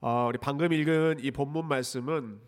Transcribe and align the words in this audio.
어, 0.00 0.26
우리 0.28 0.38
방금 0.38 0.72
읽은 0.72 1.18
이 1.24 1.32
본문 1.32 1.66
말씀은 1.66 2.40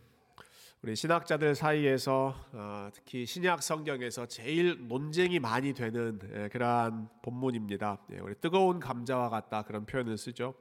우리 0.82 0.94
신학자들 0.94 1.56
사이에서 1.56 2.32
어, 2.52 2.88
특히 2.94 3.26
신약 3.26 3.60
성경에서 3.60 4.26
제일 4.26 4.86
논쟁이 4.86 5.40
많이 5.40 5.74
되는 5.74 6.20
예, 6.32 6.48
그러한 6.48 7.08
본문입니다. 7.22 7.98
예, 8.12 8.20
우리 8.20 8.36
뜨거운 8.36 8.78
감자와 8.78 9.30
같다 9.30 9.62
그런 9.62 9.84
표현을 9.84 10.16
쓰죠. 10.16 10.54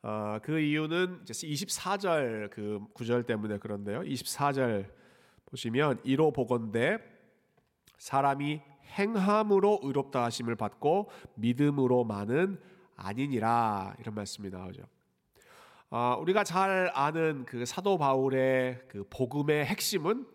어, 0.00 0.38
그 0.42 0.58
이유는 0.58 1.24
24절 1.26 2.48
그 2.48 2.80
구절 2.94 3.24
때문에 3.24 3.58
그런데요. 3.58 4.00
24절 4.00 4.90
보시면 5.44 6.00
이로 6.04 6.32
보건대 6.32 6.96
사람이 7.98 8.62
행함으로 8.98 9.80
의롭다 9.82 10.24
하심을 10.24 10.56
받고 10.56 11.10
믿음으로만은 11.34 12.58
아니니라 12.96 13.94
이런 13.98 14.14
말씀이 14.14 14.48
나오죠. 14.48 14.84
어, 15.96 16.18
우리가 16.20 16.42
잘 16.42 16.90
아는 16.92 17.44
그 17.44 17.64
사도 17.64 17.98
바울의 17.98 18.82
그 18.88 19.04
복음의 19.10 19.64
핵심은 19.64 20.26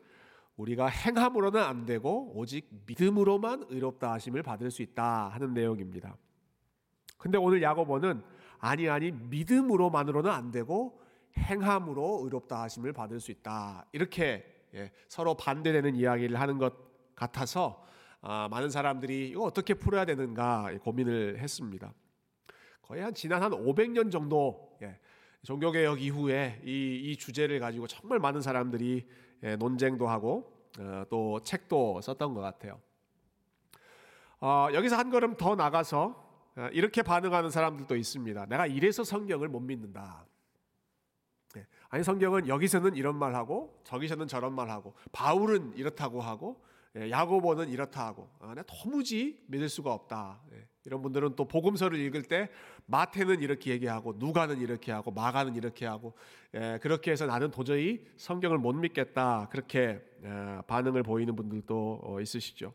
우리가 0.56 0.88
행함으로는 0.88 1.62
안 1.62 1.86
되고 1.86 2.32
오직 2.34 2.70
믿음으로만 2.86 3.66
의롭다 3.68 4.14
하심을 4.14 4.42
받을 4.42 4.72
수 4.72 4.82
있다 4.82 5.28
하는 5.28 5.54
내용입니다. 5.54 6.16
근데 7.18 7.38
오늘 7.38 7.62
야고보는 7.62 8.24
아니 8.60 8.88
아니 8.88 9.12
믿음으로만으로는 9.12 10.32
안 10.32 10.50
되고 10.50 11.02
행함으로 11.38 12.22
의롭다 12.24 12.62
하심을 12.62 12.94
받을 12.94 13.20
수 13.20 13.32
있다. 13.32 13.86
이렇게 13.92 14.46
예, 14.76 14.94
서로 15.10 15.36
반대되는 15.36 15.94
이야기를 15.94 16.40
하는 16.40 16.58
것 16.58 16.74
같아서 17.16 17.86
아, 18.22 18.48
많은 18.50 18.70
사람들이 18.70 19.32
이거 19.32 19.44
어떻게 19.44 19.74
풀어야 19.74 20.06
되는가 20.06 20.72
고민을 20.84 21.40
했습니다. 21.40 21.94
거의 22.82 23.02
한 23.02 23.14
지난 23.14 23.44
한 23.44 23.52
500년 23.52 24.10
정도 24.10 24.69
예, 24.69 24.69
종교개혁 25.44 26.02
이후에 26.02 26.62
이, 26.66 27.02
이, 27.04 27.18
주제를 27.18 27.60
가지고 27.60 27.88
정말 27.88 28.20
많은 28.20 28.42
사람들이 28.42 29.08
예, 29.44 29.56
논쟁도 29.56 30.08
하고 30.08 30.52
어, 30.78 31.04
또 31.10 31.40
책도 31.42 32.02
썼던 32.02 32.34
것 32.34 32.42
같아요. 32.42 32.80
어, 34.42 34.68
여기서 34.74 34.98
한 34.98 35.10
걸음 35.10 35.36
더 35.36 35.56
나가서 35.56 36.30
어, 36.58 36.70
이렇게 36.74 37.02
반응하는 37.02 37.50
사람들도 37.50 37.96
있습니다. 37.96 38.46
내가 38.48 38.68
이래서 38.68 39.04
성경을 39.04 39.48
못 39.48 39.62
믿는다. 39.62 40.26
예, 41.56 41.66
아니 41.88 42.04
성경은 42.04 42.50
여기서는 42.50 42.96
이런 42.96 43.16
말하고 43.16 43.82
저기서는 43.86 44.28
저런 44.28 44.54
말하고 44.54 44.94
바울은 45.14 45.74
이렇다고 45.78 46.22
하고 46.22 46.62
예, 46.98 47.10
야고보는 47.10 47.70
이렇다 47.70 48.06
하고 48.08 48.30
아, 48.40 48.50
내가 48.50 48.64
도무지 48.64 49.42
믿을 49.48 49.70
수가 49.70 49.94
없다. 49.94 50.42
예, 50.80 50.90
이런 50.90 51.02
분들은 51.02 51.36
또 51.36 51.46
복음서를 51.46 52.00
읽을 52.00 52.24
때 52.24 52.50
마태는 52.86 53.42
이렇게 53.42 53.72
얘기하고 53.72 54.14
누가는 54.18 54.60
이렇게 54.60 54.92
하고 54.92 55.12
마가는 55.12 55.56
이렇게 55.56 55.86
하고 55.86 56.14
예, 56.56 56.80
그렇게 56.82 57.12
해서 57.12 57.26
나는 57.26 57.52
도저히 57.52 58.06
성경을 58.18 58.58
못 58.58 58.74
믿겠다 58.74 59.48
그렇게 59.52 60.02
예, 60.24 60.62
반응을 60.68 61.04
보이는 61.04 61.36
분들도 61.36 62.02
어, 62.04 62.22
있으시죠. 62.22 62.74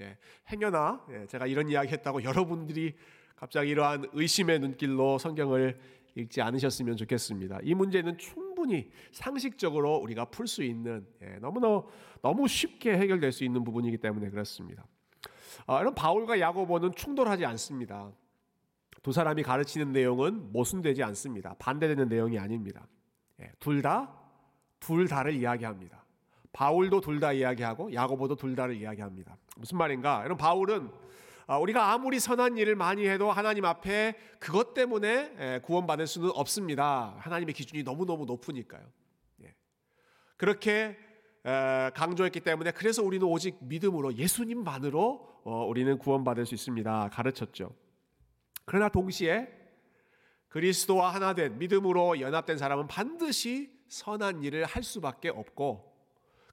예, 0.00 0.18
행여나 0.50 1.06
예, 1.10 1.26
제가 1.26 1.46
이런 1.46 1.68
이야기했다고 1.68 2.24
여러분들이 2.24 2.94
갑자기 3.36 3.70
이러한 3.70 4.10
의심의 4.12 4.60
눈길로 4.60 5.18
성경을 5.18 5.78
읽지 6.16 6.40
않으셨으면 6.40 6.96
좋겠습니다. 6.96 7.58
이 7.62 7.74
문제는 7.74 8.18
충분히 8.18 8.90
상식적으로 9.10 9.96
우리가 9.96 10.26
풀 10.26 10.46
수 10.46 10.62
있는 10.62 11.06
예, 11.22 11.38
너무너 11.40 11.88
너무 12.22 12.46
쉽게 12.48 12.96
해결될 12.96 13.32
수 13.32 13.44
있는 13.44 13.64
부분이기 13.64 13.98
때문에 13.98 14.30
그렇습니다. 14.30 14.86
아, 15.66 15.80
이런 15.80 15.94
바울과 15.94 16.40
야고보는 16.40 16.94
충돌하지 16.94 17.44
않습니다. 17.46 18.10
두 19.02 19.12
사람이 19.12 19.42
가르치는 19.42 19.92
내용은 19.92 20.52
모순되지 20.52 21.02
않습니다. 21.02 21.54
반대되는 21.58 22.08
내용이 22.08 22.38
아닙니다. 22.38 22.86
예, 23.40 23.50
둘 23.60 23.82
다, 23.82 24.10
둘 24.80 25.08
다를 25.08 25.34
이야기합니다. 25.34 26.04
바울도 26.52 27.00
둘 27.00 27.20
다 27.20 27.32
이야기하고 27.32 27.92
야고보도 27.92 28.36
둘 28.36 28.54
다를 28.54 28.76
이야기합니다. 28.76 29.36
무슨 29.56 29.76
말인가? 29.78 30.22
이런 30.24 30.36
바울은 30.38 30.90
아, 31.46 31.58
우리가 31.58 31.92
아무리 31.92 32.18
선한 32.20 32.56
일을 32.56 32.74
많이 32.76 33.06
해도 33.06 33.30
하나님 33.30 33.66
앞에 33.66 34.14
그것 34.38 34.72
때문에 34.72 35.60
구원받을 35.60 36.06
수는 36.06 36.30
없습니다. 36.32 37.14
하나님의 37.18 37.52
기준이 37.54 37.82
너무너무 37.82 38.24
높으니까요. 38.24 38.82
예. 39.42 39.54
그렇게 40.38 40.96
강조했기 41.44 42.40
때문에 42.40 42.70
그래서 42.70 43.02
우리는 43.02 43.26
오직 43.26 43.58
믿음으로 43.60 44.14
예수님만으로 44.14 45.34
어, 45.44 45.66
우리는 45.66 45.98
구원받을 45.98 46.46
수 46.46 46.54
있습니다. 46.54 47.10
가르쳤죠. 47.12 47.74
그러나 48.64 48.88
동시에 48.88 49.48
그리스도와 50.48 51.12
하나 51.12 51.34
된 51.34 51.58
믿음으로 51.58 52.20
연합된 52.20 52.56
사람은 52.56 52.86
반드시 52.86 53.70
선한 53.88 54.42
일을 54.42 54.64
할 54.64 54.82
수밖에 54.82 55.28
없고 55.28 55.92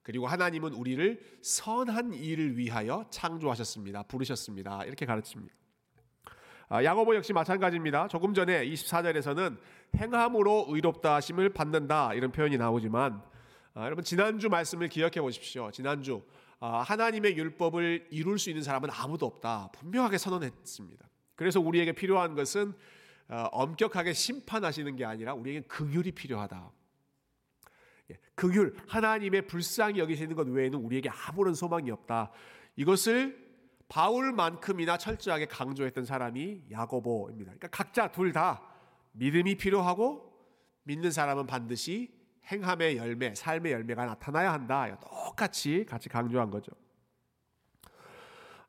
그리고 0.02 0.26
하나님은 0.26 0.74
우리를 0.74 1.38
선한 1.40 2.12
일을 2.12 2.58
위하여 2.58 3.06
창조하셨습니다. 3.10 4.02
부르셨습니다. 4.02 4.84
이렇게 4.84 5.06
가르칩니다. 5.06 5.54
아, 6.68 6.82
야고보 6.84 7.14
역시 7.14 7.32
마찬가지입니다. 7.32 8.08
조금 8.08 8.34
전에 8.34 8.66
24절에서는 8.66 9.58
행함으로 9.96 10.66
의롭다 10.68 11.14
하심을 11.14 11.50
받는다 11.50 12.12
이런 12.14 12.32
표현이 12.32 12.58
나오지만 12.58 13.22
아, 13.74 13.86
여러분 13.86 14.04
지난주 14.04 14.48
말씀을 14.50 14.88
기억해 14.88 15.20
보십시오. 15.20 15.70
지난주 15.70 16.22
아, 16.60 16.82
하나님의 16.82 17.36
율법을 17.36 18.08
이룰 18.10 18.38
수 18.38 18.50
있는 18.50 18.62
사람은 18.62 18.90
아무도 18.92 19.26
없다. 19.26 19.70
분명하게 19.72 20.18
선언했습니다. 20.18 21.08
그래서 21.34 21.58
우리에게 21.60 21.92
필요한 21.92 22.34
것은 22.34 22.74
어, 23.28 23.48
엄격하게 23.52 24.12
심판하시는 24.12 24.94
게 24.96 25.04
아니라 25.04 25.32
우리에게 25.34 25.62
긍휼이 25.62 26.12
필요하다. 26.12 26.70
예, 28.10 28.18
긍휼 28.34 28.74
하나님의 28.88 29.46
불쌍히 29.46 29.98
여기시는 29.98 30.36
것 30.36 30.46
외에는 30.48 30.78
우리에게 30.78 31.08
아무런 31.08 31.54
소망이 31.54 31.90
없다. 31.90 32.30
이것을 32.76 33.40
바울만큼이나 33.88 34.98
철저하게 34.98 35.46
강조했던 35.46 36.04
사람이 36.04 36.64
야고보입니다. 36.70 37.52
그러니까 37.52 37.68
각자 37.68 38.10
둘 38.10 38.32
다 38.32 38.62
믿음이 39.12 39.56
필요하고 39.56 40.30
믿는 40.84 41.10
사람은 41.10 41.46
반드시 41.46 42.10
행함의 42.50 42.96
열매, 42.96 43.34
삶의 43.34 43.72
열매가 43.72 44.04
나타나야 44.06 44.52
한다. 44.52 44.98
똑같이 45.00 45.84
같이 45.88 46.08
강조한 46.08 46.50
거죠. 46.50 46.72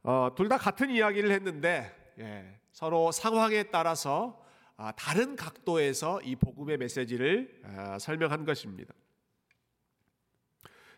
어, 0.04 0.30
둘 0.36 0.50
다 0.50 0.58
같은 0.58 0.90
이야기를 0.90 1.32
했는데 1.32 2.14
예, 2.20 2.60
서로 2.72 3.12
상황에 3.12 3.64
따라서 3.64 4.42
아, 4.76 4.92
다른 4.92 5.36
각도에서 5.36 6.22
이 6.22 6.36
복음의 6.36 6.78
메시지를 6.78 7.62
아, 7.66 7.98
설명한 8.00 8.46
것입니다. 8.46 8.94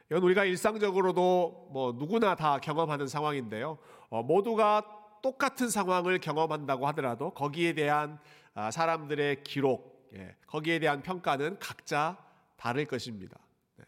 이건 0.09 0.23
우리가 0.23 0.45
일상적으로도 0.45 1.69
뭐 1.71 1.93
누구나 1.93 2.35
다 2.35 2.59
경험하는 2.59 3.07
상황인데요. 3.07 3.77
어, 4.09 4.23
모두가 4.23 4.83
똑같은 5.21 5.69
상황을 5.69 6.19
경험한다고 6.19 6.85
하더라도 6.87 7.31
거기에 7.31 7.73
대한 7.73 8.19
아, 8.53 8.71
사람들의 8.71 9.43
기록, 9.43 10.09
예, 10.13 10.35
거기에 10.47 10.79
대한 10.79 11.01
평가는 11.01 11.57
각자 11.59 12.17
다를 12.55 12.85
것입니다. 12.85 13.39
네. 13.77 13.85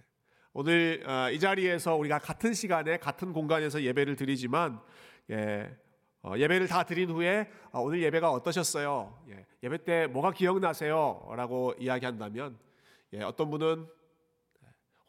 오늘 0.54 1.04
어, 1.08 1.32
이 1.32 1.40
자리에서 1.40 1.96
우리가 1.96 2.20
같은 2.20 2.54
시간에 2.54 2.98
같은 2.98 3.34
공간에서 3.34 3.82
예배를 3.82 4.16
드리지만 4.16 4.80
예, 5.30 5.76
어, 6.22 6.34
예배를 6.38 6.68
다 6.68 6.84
드린 6.84 7.10
후에 7.10 7.50
어, 7.72 7.82
오늘 7.82 8.02
예배가 8.04 8.32
어떠셨어요? 8.32 9.24
예, 9.30 9.46
예배 9.64 9.84
때 9.84 10.08
뭐가 10.08 10.32
기억나세요? 10.32 11.28
라고 11.36 11.74
이야기한다면 11.80 12.58
예, 13.14 13.24
어떤 13.24 13.50
분은 13.50 13.88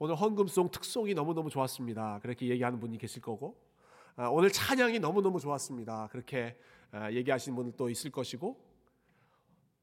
오늘 0.00 0.14
헌금송 0.14 0.70
특송이 0.70 1.12
너무너무 1.12 1.50
좋았습니다. 1.50 2.20
그렇게 2.22 2.46
얘기하는 2.46 2.78
분이 2.78 2.98
계실 2.98 3.20
거고, 3.20 3.60
아, 4.14 4.28
오늘 4.28 4.50
찬양이 4.50 5.00
너무너무 5.00 5.40
좋았습니다. 5.40 6.08
그렇게 6.12 6.56
아, 6.92 7.10
얘기하시는 7.10 7.56
분들도 7.56 7.90
있을 7.90 8.12
것이고, 8.12 8.56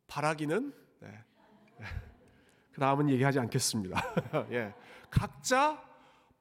바라기는, 0.08 0.74
네. 1.02 1.26
그 2.76 2.82
다음은 2.82 3.10
얘기하지 3.10 3.40
않겠습니다. 3.40 4.04
예. 4.52 4.74
각자 5.10 5.82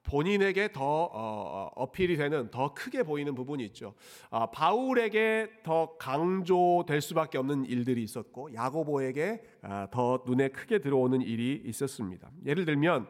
본인에게 0.03 0.73
더 0.73 0.83
어, 0.83 1.71
어, 1.77 1.93
필이 1.93 2.17
되는 2.17 2.51
더 2.51 2.75
크게 2.75 3.05
보이는 3.05 3.37
부분이 3.37 3.65
있죠. 3.67 3.95
아, 4.31 4.47
바울에게 4.51 5.61
더 5.63 5.97
강조될 5.97 7.01
수밖에 7.03 7.39
없는 7.39 7.67
일들이 7.67 8.03
있었고 8.03 8.53
야고보에게 8.53 9.43
아, 9.63 9.87
더 9.93 10.25
눈에 10.27 10.49
크게 10.49 10.81
들어오는 10.81 11.23
일이 11.23 11.63
있었습니다. 11.67 12.29
예를 12.45 12.65
들면 12.65 13.07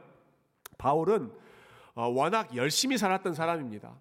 바울은 0.77 1.32
어, 1.94 2.06
워낙 2.06 2.55
열심히 2.55 2.99
살았던 2.99 3.32
사람입니다. 3.32 3.99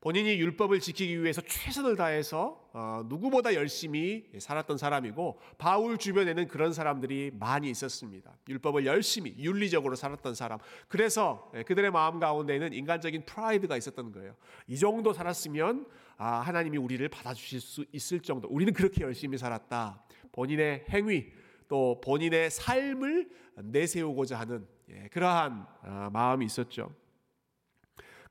본인이 0.00 0.38
율법을 0.38 0.80
지키기 0.80 1.22
위해서 1.22 1.40
최선을 1.40 1.96
다해서 1.96 2.68
어, 2.72 3.02
누구보다 3.06 3.54
열심히 3.54 4.26
살았던 4.38 4.76
사람이고 4.76 5.40
바울 5.58 5.96
주변에는 5.96 6.48
그런 6.48 6.72
사람들이 6.72 7.32
많이 7.34 7.70
있었습니다. 7.70 8.36
율법을 8.48 8.84
열심히 8.84 9.34
윤리적으로 9.38 9.96
살았던 9.96 10.34
사람. 10.34 10.58
그래서 10.88 11.50
예, 11.56 11.62
그들의 11.62 11.90
마음 11.90 12.20
가운데는 12.20 12.72
인간적인 12.74 13.24
프라이드가 13.24 13.76
있었던 13.76 14.12
거예요. 14.12 14.36
이 14.66 14.76
정도 14.78 15.12
살았으면 15.12 15.86
아, 16.18 16.40
하나님이 16.40 16.78
우리를 16.78 17.08
받아주실 17.08 17.60
수 17.60 17.84
있을 17.92 18.20
정도. 18.20 18.48
우리는 18.48 18.72
그렇게 18.72 19.02
열심히 19.02 19.38
살았다. 19.38 20.04
본인의 20.32 20.84
행위 20.90 21.32
또 21.68 22.00
본인의 22.02 22.50
삶을 22.50 23.28
내세우고자 23.56 24.38
하는 24.38 24.66
예, 24.90 25.08
그러한 25.08 25.66
아, 25.82 26.10
마음이 26.12 26.44
있었죠. 26.44 26.92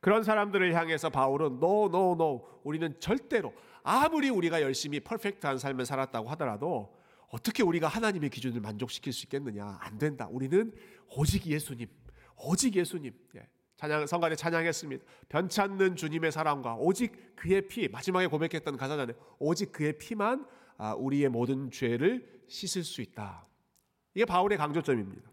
그런 0.06 0.22
사람들을 0.22 0.75
향해서 0.75 1.10
바울은 1.10 1.54
no 1.54 1.88
no 1.88 2.12
no 2.12 2.48
우리는 2.63 2.94
절대로 3.00 3.52
아무리 3.81 4.30
우리가 4.30 4.62
열심히 4.62 5.00
퍼펙트한 5.00 5.57
삶을 5.57 5.88
살았다고 5.88 6.30
하더라도 6.30 6.96
어떻게 7.30 7.63
우리가 7.63 7.88
하나님의 7.88 8.30
기준을 8.30 8.62
만족시킬 8.62 9.12
수 9.12 9.25
있겠느냐 9.25 9.80
안 9.81 9.98
된다. 9.98 10.28
우리는 10.30 10.72
오직 11.10 11.48
예수님, 11.48 11.88
오직 12.38 12.75
예수님. 12.75 13.13
예. 13.36 13.48
찬양 13.78 14.06
성가대 14.06 14.36
찬양했습니다. 14.36 15.04
변찮는 15.28 15.96
주님의 15.96 16.31
사랑과 16.31 16.75
오직 16.75 17.36
그의 17.36 17.68
피 17.68 17.88
마지막에 17.88 18.28
고백했던 18.28 18.78
가사잖아요. 18.78 19.16
오직 19.40 19.72
그의 19.72 19.98
피만 19.98 20.46
아, 20.78 20.94
우리의 20.94 21.30
모든 21.30 21.72
죄를 21.72 22.44
씻을 22.48 22.84
수 22.84 23.01
있다. 23.01 23.44
이게 24.13 24.24
바울의 24.24 24.60
강조점입니다. 24.60 25.31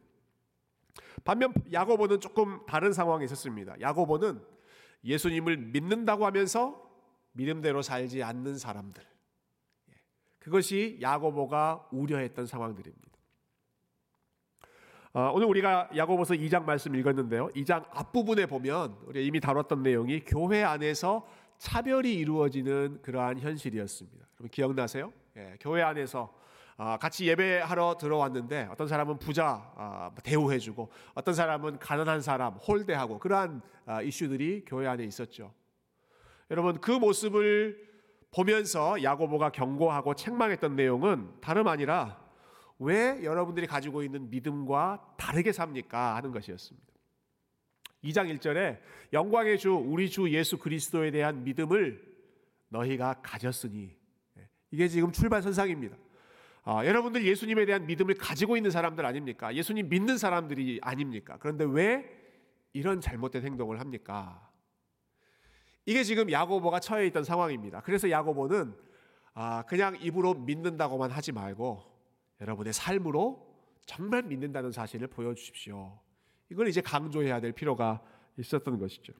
반면 1.25 1.53
야고보는 1.71 2.21
조금 2.21 2.65
다른 2.65 2.95
상황에 2.95 3.27
있었습니다. 3.27 3.79
야고보는 3.79 4.52
예수님을 5.05 5.57
믿는다고 5.57 6.27
하면서 6.27 6.81
믿음대로 7.33 7.83
살지 7.83 8.23
않는 8.23 8.59
사람들. 8.59 9.03
예. 9.91 9.95
그것이 10.39 10.99
야고보가 11.01 11.89
우려했던 11.91 12.47
상황들입니다. 12.47 13.13
어, 15.15 15.31
오늘 15.35 15.47
우리가 15.47 15.91
야고보서 15.95 16.35
2장 16.35 16.65
말씀 16.65 16.95
읽었는데요. 16.95 17.49
2장 17.49 17.85
앞부분에 17.91 18.47
보면 18.47 18.97
우리 19.05 19.27
이미 19.27 19.41
다뤘던 19.41 19.83
내용이 19.83 20.21
교회 20.25 20.63
안에서 20.63 21.27
차별이 21.59 22.15
이루어지는 22.15 23.01
그러한 23.03 23.39
현실이었습니다. 23.39 24.27
여러분 24.37 24.51
기억나세요? 24.51 25.13
예, 25.37 25.57
교회 25.61 25.83
안에서 25.83 26.35
아, 26.35 26.42
같이 27.01 27.27
예배하러 27.27 27.97
들어왔는데 27.99 28.69
어떤 28.71 28.89
사람은 28.89 29.19
부자 29.19 29.73
아, 29.77 30.11
대우해주고 30.23 30.91
어떤 31.15 31.35
사람은 31.35 31.79
가난한 31.79 32.21
사람 32.23 32.55
홀대하고 32.55 33.19
그러한 33.19 33.63
아, 33.87 34.03
이슈들이 34.03 34.65
교회 34.67 34.87
안에 34.87 35.05
있었죠. 35.05 35.53
여러분 36.51 36.81
그 36.81 36.91
모습을 36.91 37.91
보면서 38.31 39.03
야고보가 39.03 39.51
경고하고 39.53 40.15
책망했던 40.15 40.75
내용은 40.75 41.31
다름 41.41 41.69
아니라 41.69 42.21
왜 42.79 43.23
여러분들이 43.23 43.67
가지고 43.67 44.03
있는 44.03 44.29
믿음과 44.31 45.15
다르게 45.17 45.53
삽니까? 45.53 46.17
하는 46.17 46.33
것이었습니다. 46.33 46.93
2장 48.03 48.37
1절에 48.37 48.81
영광의 49.13 49.59
주 49.59 49.75
우리 49.75 50.11
주 50.11 50.29
예수 50.33 50.59
그리스도에 50.59 51.11
대한 51.13 51.45
믿음을 51.45 52.03
너희가 52.69 53.21
가졌으니 53.23 53.95
예, 54.39 54.49
이게 54.71 54.89
지금 54.89 55.13
출발 55.13 55.43
선상입니다. 55.43 55.97
아, 56.65 56.87
여러분들 56.87 57.25
예수님에 57.27 57.65
대한 57.67 57.87
믿음을 57.87 58.15
가지고 58.15 58.57
있는 58.57 58.71
사람들 58.71 59.05
아닙니까? 59.05 59.55
예수님 59.55 59.89
믿는 59.89 60.17
사람들이 60.17 60.79
아닙니까? 60.83 61.37
그런데 61.41 61.65
왜 61.65 62.05
이런 62.73 63.01
잘못된 63.01 63.45
행동을 63.45 63.81
합니까? 63.81 64.49
이게 65.85 66.05
지금 66.05 66.31
야고보가 66.31 66.79
처해 66.79 67.07
있던 67.09 67.25
상황입니다. 67.25 67.81
그래서 67.81 68.09
야고보는 68.09 68.77
아, 69.35 69.63
그냥 69.67 69.97
입으로 70.01 70.35
믿는다고만 70.35 71.11
하지 71.11 71.33
말고 71.33 71.83
여러분의 72.41 72.73
삶으로 72.73 73.51
정말 73.85 74.23
믿는다는 74.23 74.71
사실을 74.71 75.09
보여주십시오. 75.09 75.99
이걸 76.51 76.69
이제 76.69 76.81
강조해야 76.81 77.41
될 77.41 77.53
필요가 77.53 78.01
있었던 78.39 78.79
것이죠. 78.79 79.13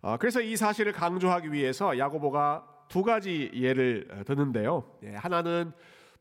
아, 0.00 0.16
그래서 0.16 0.40
이 0.40 0.56
사실을 0.56 0.92
강조하기 0.92 1.52
위해서 1.52 1.96
야고보가 1.96 2.71
두 2.92 3.02
가지 3.02 3.50
예를 3.54 4.06
어, 4.10 4.22
드는데요. 4.24 4.84
예, 5.02 5.14
하나는 5.14 5.72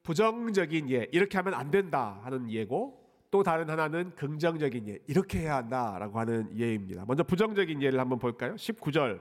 부정적인 0.03 0.89
예, 0.89 1.05
이렇게 1.11 1.37
하면 1.37 1.53
안 1.53 1.69
된다 1.69 2.21
하는 2.23 2.49
예고, 2.49 2.97
또 3.29 3.43
다른 3.43 3.69
하나는 3.69 4.15
긍정적인 4.15 4.87
예, 4.87 4.99
이렇게 5.05 5.39
해야 5.39 5.57
한다라고 5.57 6.17
하는 6.17 6.57
예입니다. 6.57 7.03
먼저 7.05 7.23
부정적인 7.23 7.81
예를 7.81 7.99
한번 7.99 8.19
볼까요? 8.19 8.55
19절. 8.55 9.19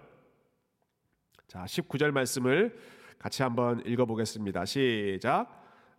자, 1.49 1.65
19절 1.65 2.13
말씀을 2.13 2.79
같이 3.19 3.43
한번 3.43 3.85
읽어보겠습니다. 3.85 4.65
시작. 4.65 5.49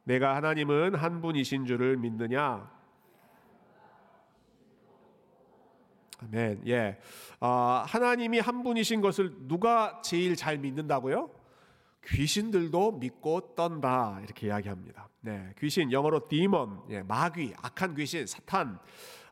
내가 0.05 0.37
하나님은 0.37 0.95
한 0.95 1.21
분이신 1.21 1.65
줄을 1.65 1.97
믿느냐? 1.97 2.71
아멘. 6.23 6.61
예. 6.67 6.97
어, 7.41 7.83
하나님이 7.85 8.39
한 8.39 8.63
분이신 8.63 9.01
것을 9.01 9.33
누가 9.49 10.01
제일 10.01 10.37
잘 10.37 10.57
믿는다고요? 10.57 11.40
귀신들도 12.05 12.93
믿고 12.93 13.53
떤다 13.55 14.19
이렇게 14.23 14.47
이야기합니다. 14.47 15.07
네, 15.21 15.53
귀신 15.59 15.91
영어로 15.91 16.27
demon, 16.27 16.79
예, 16.89 17.03
마귀, 17.03 17.53
악한 17.61 17.95
귀신, 17.95 18.25
사탄. 18.25 18.79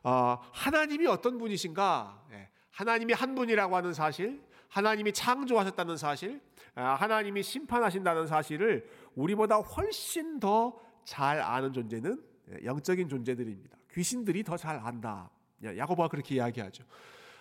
어, 0.02 0.38
하나님이 0.52 1.06
어떤 1.06 1.36
분이신가? 1.38 2.26
예, 2.32 2.48
하나님이 2.70 3.12
한 3.12 3.34
분이라고 3.34 3.74
하는 3.76 3.92
사실, 3.92 4.40
하나님이 4.68 5.12
창조하셨다는 5.12 5.96
사실, 5.96 6.40
아, 6.76 6.94
하나님이 6.94 7.42
심판하신다는 7.42 8.26
사실을 8.28 8.88
우리보다 9.14 9.56
훨씬 9.56 10.38
더 10.38 10.88
잘 11.04 11.40
아는 11.40 11.72
존재는 11.72 12.22
예, 12.52 12.64
영적인 12.64 13.08
존재들입니다. 13.08 13.76
귀신들이 13.92 14.44
더 14.44 14.56
잘 14.56 14.76
안다. 14.82 15.28
예, 15.64 15.76
야고보가 15.76 16.08
그렇게 16.08 16.36
이야기하죠. 16.36 16.84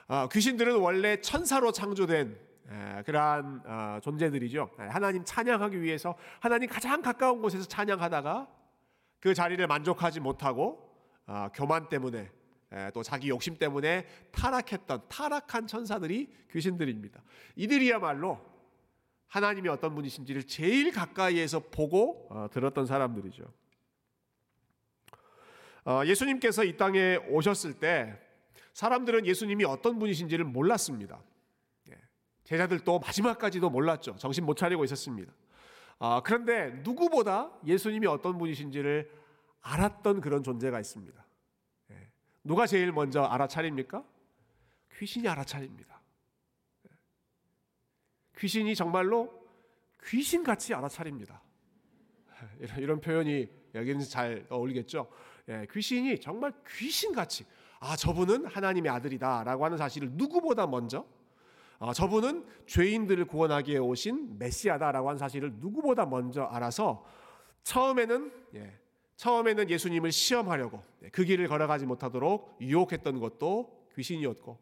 어, 0.08 0.28
귀신들은 0.32 0.78
원래 0.78 1.22
천사로 1.22 1.72
창조된 1.72 2.36
그러한 3.06 3.63
어, 3.66 4.00
존재들이죠. 4.01 4.69
하나님 4.77 5.24
찬양하기 5.25 5.81
위해서 5.81 6.16
하나님 6.39 6.69
가장 6.69 7.01
가까운 7.01 7.42
곳에서 7.42 7.68
찬양하다가 7.68 8.48
그 9.19 9.33
자리를 9.33 9.66
만족하지 9.66 10.19
못하고 10.19 10.88
어, 11.25 11.50
교만 11.54 11.89
때문에 11.89 12.31
또 12.94 13.01
자기 13.01 13.30
욕심 13.30 13.57
때문에 13.57 14.06
타락했던 14.31 15.01
타락한 15.10 15.66
천사들이 15.66 16.31
귀신들입니다. 16.51 17.19
이들이야말로 17.56 18.39
하나님이 19.27 19.69
어떤 19.69 19.95
분이신지를 19.95 20.44
제일 20.44 20.92
가까이에서 20.92 21.60
보고 21.72 22.27
어, 22.30 22.48
들었던 22.51 22.86
사람들이죠. 22.86 23.44
예수님께서 26.06 26.65
이 26.65 26.77
땅에 26.77 27.15
오셨을 27.30 27.74
때 27.80 28.15
사람들은 28.74 29.25
예수님이 29.25 29.65
어떤 29.65 29.98
분이신지를 29.98 30.45
몰랐습니다. 30.45 31.19
제자들도 32.50 32.98
마지막까지도 32.98 33.69
몰랐죠. 33.69 34.16
정신 34.16 34.44
못 34.44 34.56
차리고 34.56 34.84
있었습니다. 34.84 35.31
아, 36.00 36.22
그런데 36.25 36.72
누구보다 36.84 37.51
예수님이 37.63 38.07
어떤 38.07 38.40
분이신지를 38.40 39.12
알았던 39.62 40.19
그런 40.19 40.42
존재가 40.42 40.80
있습니다. 40.80 41.25
예. 41.91 42.12
누가 42.44 42.65
제일 42.65 42.91
먼저 42.91 43.22
알아차립니까? 43.22 44.03
귀신이 44.98 45.27
알아차립니다. 45.27 46.01
예. 46.88 46.96
귀신이 48.39 48.74
정말로 48.74 49.48
귀신같이 50.03 50.74
알아차립니다. 50.74 51.44
예, 52.41 52.65
이런, 52.65 52.79
이런 52.79 53.00
표현이 53.01 53.48
여기는 53.75 54.01
잘 54.06 54.48
어울리겠죠. 54.50 55.08
예, 55.50 55.68
귀신이 55.70 56.20
정말 56.20 56.51
귀신같이 56.68 57.46
아 57.79 57.96
저분은 57.96 58.48
하나님의 58.48 58.91
아들이다 58.91 59.44
라고 59.44 59.65
하는 59.65 59.77
사실을 59.77 60.10
누구보다 60.13 60.65
먼저 60.65 61.06
어, 61.79 61.93
저분은 61.93 62.45
죄인들을 62.67 63.25
구원하기에 63.25 63.77
오신 63.77 64.38
메시아다라고 64.38 65.09
한 65.09 65.17
사실을 65.17 65.53
누구보다 65.59 66.05
먼저 66.05 66.43
알아서 66.43 67.05
처음에는 67.63 68.31
예, 68.55 68.77
처음에는 69.15 69.69
예수님을 69.69 70.12
시험하려고 70.12 70.83
예, 71.03 71.09
그 71.09 71.24
길을 71.24 71.48
걸어가지 71.48 71.86
못하도록 71.86 72.57
유혹했던 72.59 73.19
것도 73.19 73.88
귀신이었고 73.95 74.57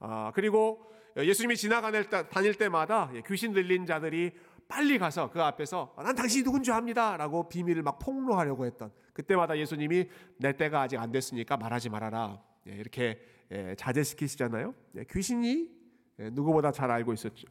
어, 0.00 0.30
그리고 0.34 0.90
예수님이 1.18 1.56
지나가닐 1.56 2.08
다닐 2.08 2.54
때마다 2.54 3.10
예, 3.14 3.22
귀신 3.26 3.52
들린 3.52 3.84
자들이 3.84 4.32
빨리 4.68 4.98
가서 4.98 5.30
그 5.30 5.42
앞에서 5.42 5.94
난 5.98 6.14
당신이 6.14 6.44
누군 6.44 6.62
줄 6.62 6.74
압니다 6.74 7.16
라고 7.18 7.48
비밀을 7.48 7.82
막 7.82 7.98
폭로하려고 7.98 8.64
했던 8.64 8.90
그때마다 9.12 9.58
예수님이 9.58 10.08
내 10.38 10.56
때가 10.56 10.82
아직 10.82 10.98
안 10.98 11.12
됐으니까 11.12 11.58
말하지 11.58 11.90
말아라 11.90 12.40
예, 12.68 12.72
이렇게 12.72 13.20
예, 13.50 13.74
자제시키시잖아요. 13.76 14.74
예, 14.96 15.04
귀신이 15.10 15.68
예, 15.72 15.77
누구보다 16.18 16.72
잘 16.72 16.90
알고 16.90 17.12
있었죠. 17.12 17.46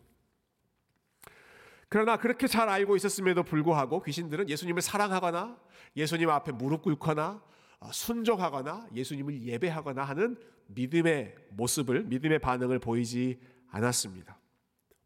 그러나 1.90 2.18
그렇게 2.18 2.48
잘 2.48 2.68
알고 2.68 2.96
있었음에도 2.98 3.44
불구하고 3.44 4.02
귀신들은 4.04 4.50
예수님을 4.50 4.82
사랑하거나 4.82 5.58
예수님 5.96 6.30
앞에 6.30 6.52
무릎 6.52 6.82
꿇거나 6.82 7.42
어, 7.80 7.92
순종하거나 7.92 8.90
예수님을 8.94 9.44
예배하거나 9.44 10.04
하는 10.04 10.38
믿음의 10.68 11.36
모습을 11.52 12.04
믿음의 12.04 12.40
반응을 12.40 12.80
보이지 12.80 13.40
않았습니다. 13.70 14.38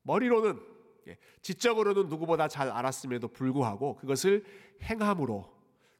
머리로는 0.04 0.60
예, 1.08 1.18
지적으로는 1.42 2.08
누구보다 2.08 2.48
잘 2.48 2.70
알았음에도 2.70 3.28
불구하고 3.28 3.98
그것을 3.98 4.44
행함으로 4.82 5.52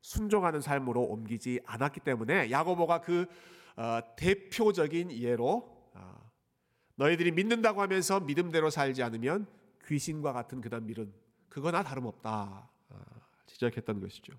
순종하는 0.02 0.62
삶으로 0.62 1.02
옮기지 1.02 1.60
않았기 1.66 2.00
때문에 2.00 2.50
야고보가 2.50 3.02
그 3.02 3.28
어, 3.76 4.00
대표적인 4.16 5.12
예로 5.12 5.82
너희들이 6.96 7.32
믿는다고 7.32 7.82
하면서 7.82 8.20
믿음대로 8.20 8.70
살지 8.70 9.04
않으면 9.04 9.48
귀신과 9.86 10.34
같은 10.34 10.62
그다음 10.62 10.86
밀은 10.88 11.12
그거나 11.50 11.84
다름없다. 11.84 12.70
아, 12.90 12.96
지적했던 13.48 14.00
것이죠. 14.02 14.34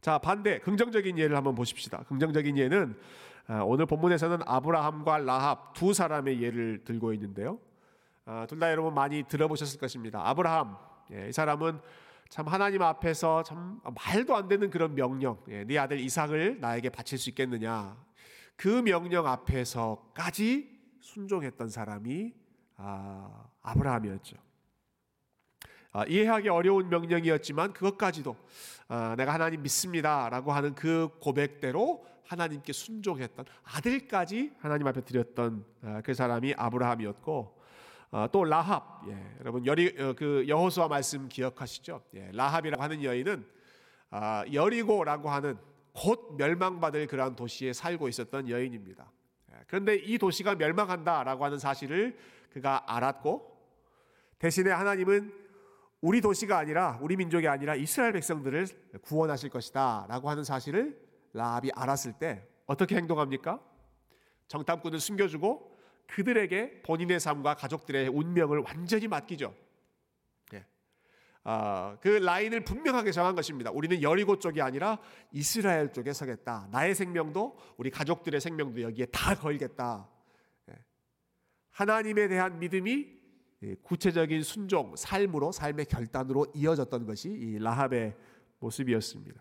자 0.00 0.18
반대 0.18 0.58
긍정적인 0.58 1.18
예를 1.18 1.36
한번 1.36 1.54
보십시다. 1.54 2.04
긍정적인 2.04 2.58
예는 2.58 2.98
아, 3.46 3.62
오늘 3.62 3.86
본문에서는 3.86 4.40
아브라함과 4.46 5.18
라합 5.18 5.74
두 5.74 5.92
사람의 5.92 6.42
예를 6.42 6.84
들고 6.84 7.12
있는데요. 7.14 7.58
아, 8.24 8.46
둘다 8.46 8.70
여러분 8.70 8.94
많이 8.94 9.24
들어보셨을 9.24 9.80
것입니다. 9.80 10.20
아브라함 10.28 10.76
예, 11.12 11.28
이 11.28 11.32
사람은 11.32 11.80
참 12.28 12.48
하나님 12.48 12.82
앞에서 12.82 13.42
참 13.42 13.80
말도 13.84 14.34
안 14.34 14.48
되는 14.48 14.70
그런 14.70 14.94
명령, 14.94 15.38
예, 15.48 15.64
네 15.64 15.78
아들 15.78 15.98
이삭을 15.98 16.60
나에게 16.60 16.88
바칠 16.88 17.18
수 17.18 17.28
있겠느냐 17.30 17.96
그 18.56 18.68
명령 18.68 19.26
앞에서까지 19.26 20.71
순종했던 21.02 21.68
사람이 21.68 22.32
아, 22.76 23.44
아브라함이었죠. 23.62 24.36
아, 25.92 26.04
이해하기 26.06 26.48
어려운 26.48 26.88
명령이었지만 26.88 27.74
그것까지도 27.74 28.36
아, 28.88 29.14
내가 29.16 29.34
하나님 29.34 29.62
믿습니다라고 29.62 30.52
하는 30.52 30.74
그 30.74 31.10
고백대로 31.20 32.06
하나님께 32.24 32.72
순종했던 32.72 33.44
아들까지 33.64 34.52
하나님 34.58 34.86
앞에 34.86 35.02
드렸던 35.02 35.64
아, 35.82 36.00
그 36.02 36.14
사람이 36.14 36.54
아브라함이었고 36.56 37.60
아, 38.12 38.28
또 38.30 38.44
라합 38.44 39.02
예, 39.08 39.36
여러분 39.40 39.66
여리 39.66 39.88
어, 40.00 40.14
그 40.14 40.44
여호수아 40.46 40.88
말씀 40.88 41.28
기억하시죠? 41.28 42.02
예, 42.14 42.30
라합이라고 42.32 42.82
하는 42.82 43.02
여인은 43.02 43.46
아, 44.10 44.44
여리고라고 44.52 45.30
하는 45.30 45.58
곧 45.92 46.36
멸망받을 46.38 47.06
그러한 47.06 47.36
도시에 47.36 47.72
살고 47.72 48.08
있었던 48.08 48.48
여인입니다. 48.48 49.10
예, 49.52 49.64
그런데 49.66 49.96
이 49.96 50.18
도시가 50.18 50.56
멸망한다라고 50.56 51.44
하는 51.44 51.58
사실을 51.58 52.16
그가 52.52 52.84
알았고 52.86 53.50
대신에 54.38 54.70
하나님은 54.70 55.32
우리 56.00 56.20
도시가 56.20 56.58
아니라 56.58 56.98
우리 57.00 57.16
민족이 57.16 57.46
아니라 57.46 57.74
이스라엘 57.76 58.12
백성들을 58.12 58.66
구원하실 59.02 59.50
것이다라고 59.50 60.28
하는 60.28 60.42
사실을 60.42 61.00
라합이 61.32 61.70
알았을 61.74 62.14
때 62.14 62.46
어떻게 62.66 62.96
행동합니까? 62.96 63.60
정탐꾼을 64.48 64.98
숨겨주고 64.98 65.72
그들에게 66.08 66.82
본인의 66.82 67.20
삶과 67.20 67.54
가족들의 67.54 68.08
운명을 68.08 68.58
완전히 68.58 69.08
맡기죠. 69.08 69.54
예. 71.46 71.50
아, 71.50 71.96
그 72.00 72.08
라인을 72.08 72.64
분명하게 72.64 73.12
정한 73.12 73.34
것입니다. 73.34 73.70
우리는 73.70 74.02
여리고 74.02 74.38
쪽이 74.38 74.60
아니라 74.62 74.98
이스라엘 75.32 75.92
쪽에 75.92 76.12
서겠다. 76.12 76.68
나의 76.70 76.94
생명도 76.94 77.56
우리 77.76 77.90
가족들의 77.90 78.40
생명도 78.40 78.82
여기에 78.82 79.06
다 79.06 79.34
걸겠다. 79.34 80.08
예. 80.70 80.74
하나님에 81.70 82.28
대한 82.28 82.58
믿음이 82.58 83.22
구체적인 83.82 84.42
순종, 84.42 84.96
삶으로 84.96 85.52
삶의 85.52 85.86
결단으로 85.86 86.46
이어졌던 86.54 87.06
것이 87.06 87.28
이 87.30 87.58
라합의 87.58 88.16
모습이었습니다. 88.58 89.40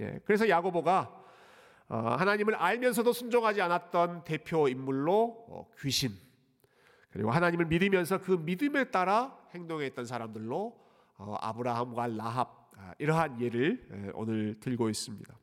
예, 0.00 0.20
그래서 0.24 0.48
야고보가 0.48 1.22
어, 1.88 1.96
하나님을 1.96 2.54
알면서도 2.54 3.12
순종하지 3.12 3.60
않았던 3.60 4.24
대표 4.24 4.68
인물로 4.68 5.46
어, 5.48 5.70
귀신 5.80 6.12
그리고 7.10 7.30
하나님을 7.30 7.66
믿으면서 7.66 8.20
그 8.20 8.32
믿음에 8.32 8.90
따라 8.90 9.38
행동했던 9.54 10.04
사람들로 10.04 10.76
어, 10.76 10.83
아브라함과 11.18 12.08
라합 12.08 12.70
아, 12.76 12.92
이러한 12.98 13.40
예를 13.40 14.12
오늘 14.14 14.58
들고 14.60 14.88
있습니다. 14.88 15.38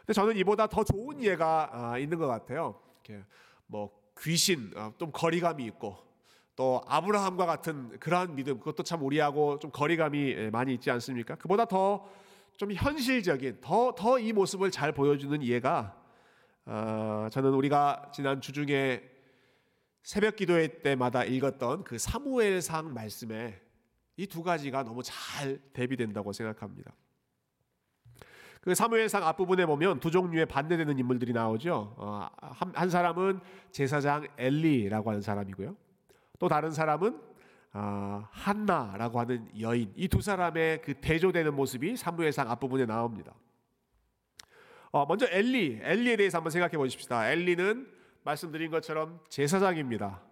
근데 0.00 0.12
저는 0.12 0.36
이보다 0.38 0.66
더 0.66 0.82
좋은 0.84 1.22
예가 1.22 1.70
아, 1.72 1.98
있는 1.98 2.18
것 2.18 2.26
같아요. 2.26 2.80
뭐 3.66 3.90
귀신 4.20 4.72
좀 4.98 5.10
거리감이 5.12 5.64
있고 5.66 5.96
또 6.56 6.82
아브라함과 6.86 7.46
같은 7.46 7.98
그러한 7.98 8.34
믿음 8.34 8.58
그것도 8.58 8.82
참 8.82 9.02
우리하고 9.02 9.58
좀 9.58 9.70
거리감이 9.70 10.50
많이 10.50 10.74
있지 10.74 10.90
않습니까? 10.90 11.34
그보다 11.36 11.64
더 11.64 12.06
좀 12.58 12.70
현실적인 12.72 13.58
더 13.60 13.94
더 13.94 14.18
이 14.18 14.32
모습을 14.32 14.70
잘 14.70 14.92
보여주는 14.92 15.42
예가 15.42 15.96
어, 16.66 17.26
저는 17.32 17.50
우리가 17.54 18.10
지난 18.14 18.40
주 18.40 18.52
중에 18.52 19.10
새벽 20.02 20.36
기도회 20.36 20.80
때마다 20.82 21.24
읽었던 21.24 21.84
그 21.84 21.98
사무엘상 21.98 22.92
말씀에 22.92 23.60
이 24.16 24.26
두 24.26 24.42
가지가 24.42 24.82
너무 24.84 25.02
잘 25.02 25.58
대비된다고 25.72 26.32
생각합니다. 26.32 26.92
그 28.60 28.74
사무엘상 28.74 29.26
앞부분에 29.26 29.66
보면 29.66 29.98
두 30.00 30.10
종류의 30.10 30.46
반대되는 30.46 30.98
인물들이 30.98 31.32
나오죠. 31.32 31.94
어, 31.96 32.28
한, 32.40 32.72
한, 32.74 32.90
사람은 32.90 33.40
제사장 33.72 34.28
엘리라고 34.38 35.10
하는 35.10 35.20
사람이고요. 35.20 35.76
또 36.38 36.48
다른 36.48 36.70
사람은 36.70 37.20
어, 37.72 38.24
한나라고 38.30 39.18
하는 39.18 39.48
여인. 39.60 39.92
이 39.96 40.06
두 40.06 40.20
사람의 40.20 40.82
그 40.82 40.94
대조되는 40.94 41.54
모습이 41.54 41.96
사무엘상 41.96 42.50
앞부분에 42.50 42.86
나옵니다. 42.86 43.34
어, 44.92 45.06
먼저 45.06 45.26
엘리, 45.30 45.80
엘리에 45.82 46.16
대해서 46.16 46.38
한번 46.38 46.50
생각해 46.50 46.76
보십시다. 46.76 47.30
엘리는 47.32 47.88
말씀드린 48.24 48.70
것처럼 48.70 49.20
제사장입니다. 49.28 50.22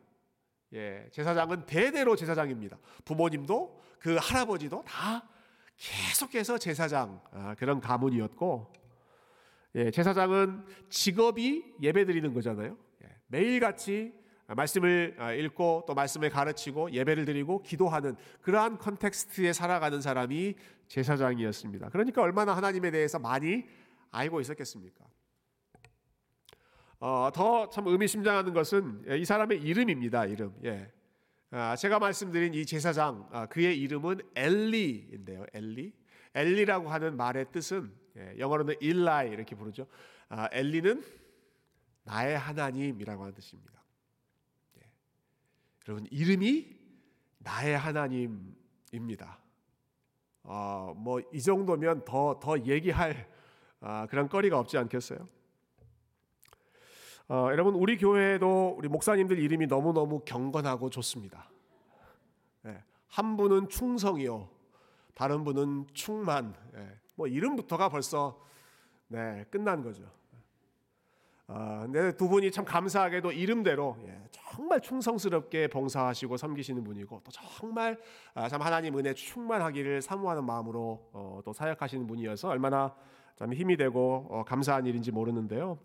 예, 0.72 1.08
제사장은 1.12 1.66
대대로 1.66 2.14
제사장입니다. 2.14 2.78
부모님도 3.04 3.80
그 3.98 4.16
할아버지도 4.20 4.84
다 4.86 5.28
계속해서 5.76 6.58
제사장 6.58 7.20
아, 7.32 7.54
그런 7.56 7.80
가문이었고 7.80 8.72
예, 9.76 9.90
제사장은 9.90 10.64
직업이 10.88 11.64
예배드리는 11.80 12.32
거잖아요. 12.32 12.76
예, 13.04 13.08
매일같이 13.26 14.12
말씀을 14.46 15.16
아, 15.18 15.32
읽고 15.32 15.84
또 15.86 15.94
말씀을 15.94 16.30
가르치고 16.30 16.92
예배를 16.92 17.24
드리고 17.24 17.62
기도하는 17.62 18.16
그러한 18.42 18.78
context에 18.78 19.52
살아가는 19.52 20.00
사람이 20.00 20.54
제사장이었습니다. 20.88 21.88
그러니까 21.90 22.22
얼마나 22.22 22.56
하나님에 22.56 22.90
대해서 22.90 23.18
많이 23.18 23.64
알고 24.10 24.40
있었겠습니까? 24.40 25.04
어, 27.00 27.30
더 27.32 27.68
참 27.70 27.86
의미심장하는 27.86 28.52
것은 28.52 29.04
이 29.18 29.24
사람의 29.24 29.62
이름입니다. 29.62 30.26
이름. 30.26 30.54
예. 30.64 30.92
아, 31.50 31.74
제가 31.74 31.98
말씀드린 31.98 32.52
이 32.54 32.64
제사장 32.66 33.26
아, 33.32 33.46
그의 33.46 33.78
이름은 33.80 34.20
엘리인데요. 34.34 35.46
엘리. 35.54 35.92
엘리라고 36.34 36.90
하는 36.90 37.16
말의 37.16 37.46
뜻은 37.52 37.92
예, 38.16 38.34
영어로는 38.38 38.74
일라이 38.80 39.30
이렇게 39.30 39.56
부르죠. 39.56 39.86
아, 40.28 40.48
엘리는 40.52 41.02
나의 42.04 42.38
하나님이라고 42.38 43.22
하는 43.22 43.34
뜻입니다. 43.34 43.82
예. 44.78 44.82
여러분 45.88 46.06
이름이 46.10 46.76
나의 47.38 47.78
하나님입니다. 47.78 49.38
어, 50.42 50.92
뭐이 50.96 51.40
정도면 51.40 52.04
더 52.04 52.38
더 52.40 52.58
얘기할 52.58 53.26
그런 54.10 54.28
거리가 54.28 54.58
없지 54.58 54.76
않겠어요? 54.76 55.26
어, 57.30 57.46
여러분 57.52 57.76
우리 57.76 57.96
교회에도 57.96 58.74
우리 58.76 58.88
목사님들 58.88 59.38
이름이 59.38 59.68
너무 59.68 59.92
너무 59.92 60.18
경건하고 60.24 60.90
좋습니다. 60.90 61.48
네, 62.62 62.82
한 63.06 63.36
분은 63.36 63.68
충성이요, 63.68 64.48
다른 65.14 65.44
분은 65.44 65.86
충만. 65.94 66.56
네, 66.72 66.88
뭐 67.14 67.28
이름부터가 67.28 67.88
벌써 67.88 68.36
네, 69.06 69.44
끝난 69.48 69.80
거죠. 69.80 70.02
어, 71.46 71.84
두 72.18 72.28
분이 72.28 72.50
참 72.50 72.64
감사하게도 72.64 73.30
이름대로 73.30 73.96
예, 74.06 74.20
정말 74.32 74.80
충성스럽게 74.80 75.68
봉사하시고 75.68 76.36
섬기시는 76.36 76.82
분이고 76.82 77.20
또 77.22 77.30
정말 77.30 77.96
아, 78.34 78.48
참 78.48 78.60
하나님 78.60 78.98
은혜 78.98 79.14
충만하기를 79.14 80.02
사모하는 80.02 80.44
마음으로 80.44 81.08
어, 81.12 81.40
또 81.44 81.52
사역하시는 81.52 82.08
분이어서 82.08 82.48
얼마나 82.48 82.92
참 83.36 83.52
힘이 83.54 83.76
되고 83.76 84.26
어, 84.30 84.42
감사한 84.44 84.86
일인지 84.86 85.12
모르는데요. 85.12 85.78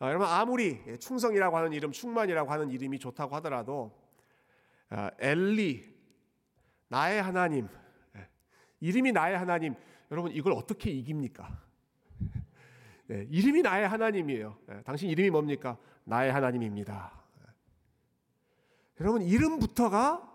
어, 0.00 0.06
여러분 0.06 0.26
아무리 0.26 0.80
충성이라고 0.98 1.56
하는 1.58 1.72
이름, 1.74 1.92
충만이라고 1.92 2.50
하는 2.50 2.70
이름이 2.70 2.98
좋다고 2.98 3.36
하더라도 3.36 3.92
어, 4.88 5.08
엘리 5.18 5.94
나의 6.88 7.22
하나님 7.22 7.68
예, 8.16 8.26
이름이 8.80 9.12
나의 9.12 9.36
하나님 9.36 9.74
여러분 10.10 10.32
이걸 10.32 10.54
어떻게 10.54 10.90
이깁니까? 10.90 11.62
네, 13.08 13.26
이름이 13.28 13.60
나의 13.62 13.88
하나님이에요. 13.88 14.56
네, 14.66 14.82
당신 14.82 15.10
이름이 15.10 15.30
뭡니까? 15.30 15.76
나의 16.04 16.32
하나님입니다. 16.32 17.12
여러분 19.00 19.22
이름부터가 19.22 20.28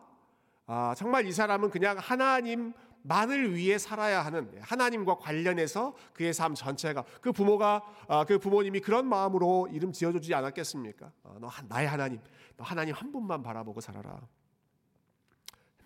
아, 0.68 0.94
정말 0.96 1.26
이 1.26 1.32
사람은 1.32 1.70
그냥 1.72 1.98
하나님 2.00 2.74
만을 3.08 3.54
위해 3.54 3.78
살아야 3.78 4.26
하는 4.26 4.52
하나님과 4.60 5.18
관련해서 5.18 5.96
그의 6.14 6.34
삶 6.34 6.56
전체가 6.56 7.06
그 7.22 7.32
부모가 7.32 7.84
아, 8.08 8.26
그 8.26 8.40
부모님이 8.40 8.80
그런 8.80 9.08
마음으로 9.08 9.70
이름 9.72 9.92
지어주지 9.92 10.34
않았겠습니까? 10.34 11.12
어, 11.24 11.38
너 11.40 11.50
나의 11.68 11.88
하나님, 11.88 12.20
너 12.58 12.64
하나님 12.64 12.96
한 12.96 13.12
분만 13.12 13.44
바라보고 13.44 13.80
살아라. 13.80 14.28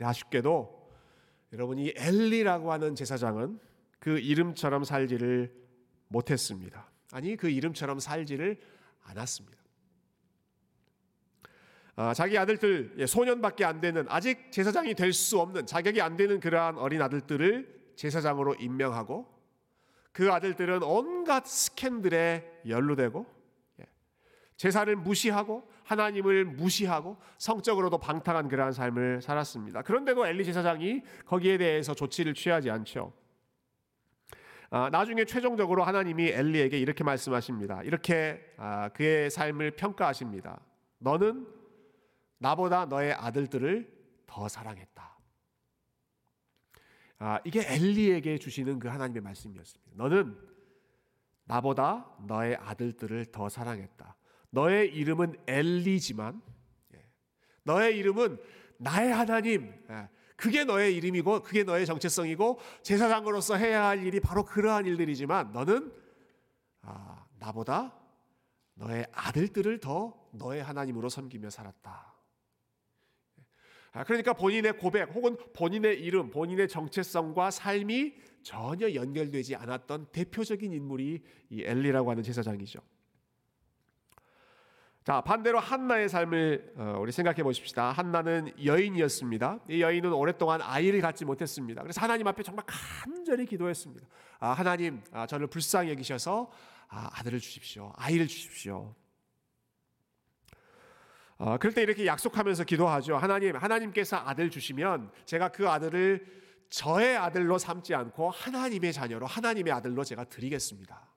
아쉽게도 0.02 0.80
여러분 1.52 1.78
이 1.78 1.92
엘리라고 1.96 2.72
하는 2.72 2.96
제사장은 2.96 3.60
그 4.00 4.18
이름처럼 4.20 4.86
살지를 4.86 5.54
못했습니다. 6.08 6.90
아니 7.12 7.36
그 7.36 7.50
이름처럼 7.50 8.00
살지를 8.00 8.62
않았습니다. 9.04 9.59
아, 12.01 12.13
자기 12.13 12.38
아들들 12.38 12.94
예, 12.98 13.06
소년밖에 13.06 13.65
안 13.65 13.82
되는 13.82 14.06
아직 14.08 14.53
제사장이 14.53 14.94
될 14.94 15.12
수 15.12 15.38
없는 15.41 15.65
자격이 15.65 16.01
안 16.01 16.15
되는 16.15 16.39
그러한 16.39 16.77
어린 16.77 17.01
아들들을 17.01 17.91
제사장으로 17.98 18.56
임명하고 18.56 19.27
그 20.13 20.32
아들들은 20.32 20.82
온갖 20.82 21.46
스캔들에 21.46 22.62
연루되고 22.70 23.25
예, 23.82 23.86
제사를 24.56 24.96
무시하고 24.96 25.70
하나님을 25.84 26.46
무시하고 26.46 27.18
성적으로도 27.38 27.98
방탕한 27.98 28.48
그러한 28.48 28.72
삶을 28.72 29.22
살았습니다. 29.22 29.82
그런데도 29.82 30.25
엘리 30.25 30.46
제사장이 30.46 31.01
거기에 31.25 31.58
대해서 31.58 31.94
조치를 31.94 32.34
취하지 32.34 32.70
않죠. 32.70 33.12
아, 34.70 34.89
나중에 34.89 35.25
최종적으로 35.25 35.84
하나님이 35.84 36.29
엘리에게 36.29 36.79
이렇게 36.79 37.03
말씀하십니다. 37.03 37.84
이렇게 37.84 38.39
아, 38.56 38.88
그의 38.88 39.29
삶을 39.29 39.72
평가하십니다. 39.72 40.62
너는 41.00 41.59
나보다 42.39 42.86
너의 42.86 43.13
아들들을 43.13 44.00
더 44.25 44.48
사랑했다. 44.48 45.17
아, 47.19 47.39
이게 47.43 47.62
엘리에게 47.65 48.38
주시는 48.38 48.79
그 48.79 48.88
하나님의 48.88 49.22
말씀이었습니다. 49.22 49.91
너는 49.96 50.38
나보다 51.43 52.10
너의 52.25 52.55
아들들을 52.55 53.25
더 53.25 53.50
사랑했다. 53.50 54.15
너의 54.51 54.96
이름은 54.96 55.36
엘리지만 55.48 56.41
예, 56.96 57.05
너의 57.63 57.98
이름은 57.98 58.39
나의 58.77 59.12
하나님. 59.12 59.74
예, 59.89 60.10
그게 60.38 60.63
너의 60.63 60.96
이름이고 60.96 61.43
그게 61.43 61.63
너의 61.63 61.86
정체성이고 61.86 62.60
제사장으로서 62.84 63.58
해야 63.58 63.88
할 63.88 64.05
일이 64.05 64.22
바로 64.22 64.46
그러한 64.46 64.86
일들이지만 64.86 65.51
너는 65.51 65.91
아, 66.84 67.25
나보다 67.38 68.00
너의 68.75 69.05
아들들을 69.12 69.81
더 69.81 70.29
너의 70.31 70.63
하나님으로 70.63 71.10
섬기며 71.10 71.50
살았다. 71.50 72.09
아, 73.91 74.03
그러니까 74.03 74.34
본인의 74.34 74.77
고백 74.77 75.10
혹은 75.13 75.36
본인의 75.53 76.00
이름, 76.00 76.29
본인의 76.29 76.67
정체성과 76.67 77.51
삶이 77.51 78.13
전혀 78.43 78.93
연결되지 78.93 79.55
않았던 79.55 80.08
대표적인 80.12 80.72
인물이 80.72 81.22
이 81.50 81.63
엘리라고 81.63 82.10
하는 82.12 82.24
제사장이죠. 82.24 82.79
자 85.03 85.22
반대로 85.22 85.60
한나의 85.60 86.08
삶을 86.08 86.74
어, 86.77 86.98
우리 87.00 87.12
생각해 87.12 87.41
보십시다. 87.41 87.91
한나는 87.91 88.51
여인이었습니다. 88.63 89.62
이 89.69 89.81
여인은 89.81 90.13
오랫동안 90.13 90.62
아이를 90.62 91.01
갖지 91.01 91.25
못했습니다. 91.25 91.81
그래서 91.81 92.00
하나님 92.00 92.27
앞에 92.27 92.43
정말 92.43 92.65
간절히 92.67 93.46
기도했습니다. 93.46 94.08
아, 94.39 94.50
하나님, 94.51 95.01
아, 95.12 95.25
저를 95.25 95.48
불쌍히 95.48 95.89
여기셔서 95.89 96.51
아, 96.89 97.10
아들을 97.13 97.39
주십시오. 97.39 97.91
아이를 97.96 98.27
주십시오. 98.27 98.93
아, 101.41 101.58
그럴 101.58 101.74
때 101.74 101.81
이렇게 101.81 102.05
약속하면서 102.05 102.65
기도하죠. 102.65 103.15
하나님, 103.15 103.55
하나님께서 103.55 104.17
아들 104.17 104.50
주시면 104.50 105.10
제가 105.25 105.50
그 105.50 105.69
아들을 105.69 106.25
저의 106.69 107.17
아들로 107.17 107.58
삼지 107.58 107.96
않고 107.96 108.29
하나님의 108.29 108.91
자녀로 108.91 109.25
하나님의 109.25 109.72
아들로 109.72 110.03
제가 110.03 110.25
드리겠습니다. 110.25 111.10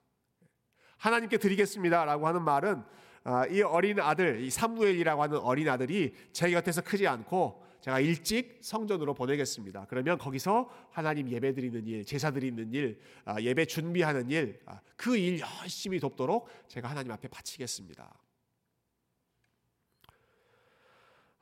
하나님께 0.97 1.37
드리겠습니다라고 1.37 2.25
하는 2.25 2.41
말은 2.41 2.83
아, 3.25 3.45
이 3.47 3.61
어린 3.61 3.99
아들, 3.99 4.41
이 4.41 4.49
사무엘이라고 4.49 5.21
하는 5.21 5.37
어린 5.39 5.67
아들이 5.67 6.13
제 6.31 6.49
곁에서 6.49 6.81
크지 6.81 7.05
않고 7.05 7.61
제가 7.81 7.99
일찍 7.99 8.59
성전으로 8.61 9.13
보내겠습니다. 9.13 9.87
그러면 9.89 10.17
거기서 10.17 10.69
하나님 10.89 11.29
예배 11.29 11.53
드리는 11.53 11.85
일, 11.85 12.05
제사 12.05 12.31
드리는 12.31 12.73
일, 12.73 13.01
아, 13.25 13.41
예배 13.41 13.65
준비하는 13.65 14.31
일, 14.31 14.61
아, 14.65 14.79
그일 14.95 15.41
열심히 15.41 15.99
돕도록 15.99 16.47
제가 16.69 16.89
하나님 16.89 17.11
앞에 17.11 17.27
바치겠습니다. 17.27 18.22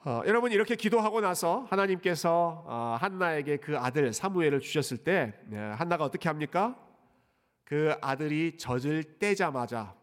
어, 0.04 0.24
여러분 0.26 0.52
이렇게 0.52 0.76
기도하고 0.76 1.22
나서 1.22 1.68
하나님께서 1.70 2.64
어, 2.66 2.98
한나에게 3.00 3.58
그 3.58 3.78
아들 3.78 4.12
사무엘을 4.12 4.60
주셨을 4.60 4.98
때 4.98 5.40
네, 5.46 5.60
한나가 5.60 6.04
어떻게 6.04 6.28
합니까? 6.28 6.76
그 7.64 7.94
아들이 8.02 8.58
젖을 8.58 9.20
떼자마자 9.20 9.96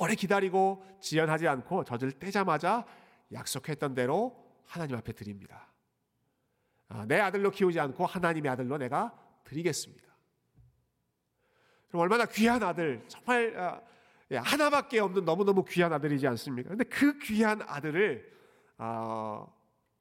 오래 0.00 0.14
기다리고 0.14 0.84
지연하지 1.00 1.48
않고 1.48 1.84
젖을 1.84 2.12
떼자마자 2.12 2.84
약속했던 3.32 3.94
대로 3.94 4.36
하나님 4.66 4.96
앞에 4.96 5.12
드립니다. 5.12 5.72
아, 6.88 7.06
내 7.06 7.18
아들로 7.18 7.50
키우지 7.50 7.80
않고 7.80 8.04
하나님의 8.04 8.50
아들로 8.50 8.76
내가 8.76 9.18
드리겠습니다. 9.44 10.06
그럼 11.88 12.02
얼마나 12.02 12.26
귀한 12.26 12.62
아들, 12.62 13.02
정말 13.08 13.58
아, 13.58 13.80
예, 14.30 14.36
하나밖에 14.36 14.98
없는 14.98 15.24
너무너무 15.24 15.64
귀한 15.64 15.92
아들이지 15.92 16.26
않습니까? 16.26 16.68
근데 16.70 16.84
그 16.84 17.18
귀한 17.20 17.62
아들을 17.62 18.30
어, 18.78 19.52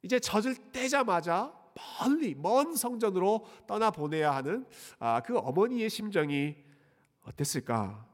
이제 0.02 0.20
젖을 0.20 0.56
떼자마자 0.72 1.54
멀리 2.00 2.36
먼 2.36 2.76
성전으로 2.76 3.46
떠나 3.68 3.92
보내야 3.92 4.36
하는 4.36 4.66
아, 5.00 5.22
그 5.22 5.38
어머니의 5.38 5.90
심정이 5.90 6.56
어땠을까? 7.24 8.06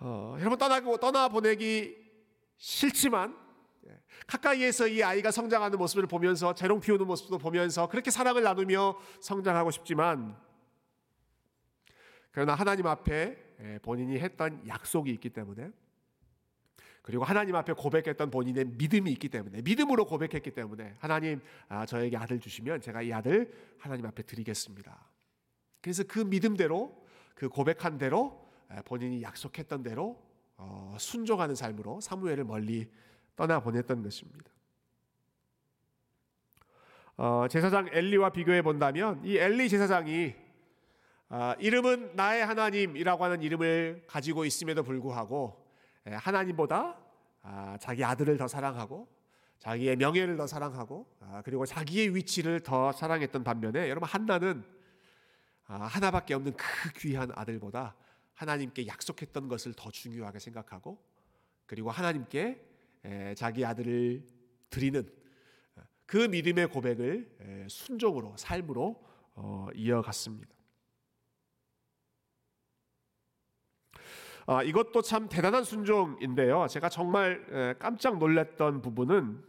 어, 0.00 0.36
여러분 0.40 0.58
떠나고 0.58 0.96
떠나 0.96 1.28
보내기 1.28 1.94
싫지만 2.56 3.36
예, 3.86 4.00
가까이에서 4.26 4.86
이 4.86 5.02
아이가 5.02 5.30
성장하는 5.30 5.78
모습을 5.78 6.06
보면서 6.06 6.54
재롱 6.54 6.80
피우는 6.80 7.06
모습도 7.06 7.38
보면서 7.38 7.86
그렇게 7.88 8.10
사랑을 8.10 8.42
나누며 8.42 8.98
성장하고 9.20 9.70
싶지만 9.70 10.38
그러나 12.32 12.54
하나님 12.54 12.86
앞에 12.86 13.36
예, 13.60 13.78
본인이 13.82 14.18
했던 14.18 14.66
약속이 14.66 15.10
있기 15.10 15.30
때문에 15.30 15.70
그리고 17.02 17.24
하나님 17.24 17.56
앞에 17.56 17.72
고백했던 17.72 18.30
본인의 18.30 18.66
믿음이 18.76 19.10
있기 19.12 19.28
때문에 19.28 19.62
믿음으로 19.62 20.04
고백했기 20.04 20.50
때문에 20.50 20.96
하나님 20.98 21.40
아, 21.68 21.86
저에게 21.86 22.16
아들 22.16 22.38
주시면 22.38 22.80
제가 22.80 23.02
이 23.02 23.12
아들 23.12 23.52
하나님 23.78 24.06
앞에 24.06 24.22
드리겠습니다. 24.22 25.10
그래서 25.80 26.04
그 26.06 26.18
믿음대로 26.20 27.04
그 27.34 27.48
고백한 27.48 27.98
대로 27.98 28.50
본인이 28.84 29.22
약속했던 29.22 29.82
대로 29.82 30.22
어, 30.56 30.94
순종하는 30.98 31.54
삶으로 31.54 32.00
사무엘을 32.00 32.44
멀리 32.44 32.86
떠나 33.34 33.60
보냈던 33.60 34.02
것입니다. 34.02 34.50
어, 37.16 37.46
제사장 37.48 37.88
엘리와 37.92 38.30
비교해 38.30 38.60
본다면 38.62 39.22
이 39.24 39.36
엘리 39.36 39.68
제사장이 39.70 40.34
어, 41.30 41.54
이름은 41.58 42.16
나의 42.16 42.44
하나님이라고 42.44 43.24
하는 43.24 43.42
이름을 43.42 44.04
가지고 44.06 44.44
있음에도 44.44 44.82
불구하고 44.82 45.59
하나님보다 46.04 46.96
아, 47.42 47.78
자기 47.80 48.04
아들을 48.04 48.36
더 48.36 48.48
사랑하고 48.48 49.08
자기의 49.58 49.96
명예를 49.96 50.36
더 50.36 50.46
사랑하고 50.46 51.06
아, 51.20 51.42
그리고 51.44 51.66
자기의 51.66 52.14
위치를 52.14 52.60
더 52.60 52.92
사랑했던 52.92 53.44
반면에 53.44 53.88
여러분 53.88 54.08
한나는 54.08 54.64
아, 55.66 55.84
하나밖에 55.84 56.34
없는 56.34 56.54
그 56.56 56.92
귀한 56.98 57.30
아들보다 57.34 57.94
하나님께 58.34 58.86
약속했던 58.86 59.48
것을 59.48 59.74
더 59.74 59.90
중요하게 59.90 60.38
생각하고 60.38 60.98
그리고 61.66 61.90
하나님께 61.90 62.66
자기 63.36 63.64
아들을 63.64 64.26
드리는 64.70 65.10
그 66.06 66.16
믿음의 66.16 66.68
고백을 66.68 67.66
순종으로 67.68 68.36
삶으로 68.36 69.00
어, 69.34 69.68
이어갔습니다. 69.74 70.59
아, 74.50 74.64
이것도 74.64 75.02
참 75.02 75.28
대단한 75.28 75.62
순종인데요. 75.62 76.66
제가 76.68 76.88
정말 76.88 77.76
깜짝 77.78 78.18
놀랐던 78.18 78.82
부분은 78.82 79.44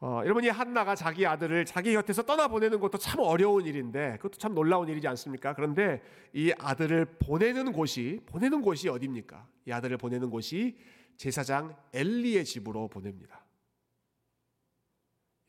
어, 0.00 0.22
여러분이 0.24 0.48
한나가 0.48 0.96
자기 0.96 1.24
아들을 1.24 1.64
자기 1.64 1.92
곁에서 1.92 2.24
떠나보내는 2.24 2.80
것도 2.80 2.98
참 2.98 3.20
어려운 3.20 3.66
일인데 3.66 4.16
그것도 4.16 4.38
참 4.38 4.52
놀라운 4.52 4.88
일이지 4.88 5.06
않습니까? 5.06 5.54
그런데 5.54 6.02
이 6.32 6.52
아들을 6.58 7.04
보내는 7.20 7.70
곳이 7.70 8.20
보내는 8.26 8.62
곳이 8.62 8.88
어디입니까? 8.88 9.46
이 9.68 9.70
아들을 9.70 9.96
보내는 9.96 10.28
곳이 10.28 10.76
제사장 11.16 11.76
엘리의 11.92 12.44
집으로 12.44 12.88
보냅니다. 12.88 13.44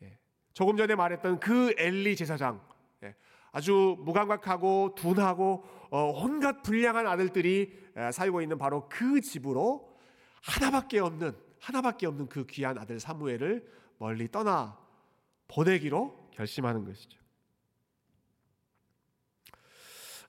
예. 0.03 0.19
조금 0.53 0.77
전에 0.77 0.93
말했던 0.93 1.39
그 1.39 1.73
엘리 1.79 2.15
제사장 2.15 2.61
예. 3.01 3.15
아주 3.51 3.97
무감각하고 4.01 4.93
둔하고 4.95 5.63
어, 5.63 5.74
온갖 5.91 6.61
불량한 6.63 7.07
아들들이 7.07 7.73
에, 7.95 8.11
살고 8.11 8.41
있는 8.41 8.57
바로 8.57 8.87
그 8.89 9.21
집으로 9.21 9.97
하나밖에 10.41 10.99
없는 10.99 11.33
하나밖에 11.59 12.07
없는 12.07 12.27
그 12.27 12.45
귀한 12.45 12.77
아들 12.77 12.99
사무엘을 12.99 13.67
멀리 13.97 14.29
떠나 14.29 14.77
보내기로 15.47 16.29
결심하는 16.31 16.85
것이죠. 16.85 17.19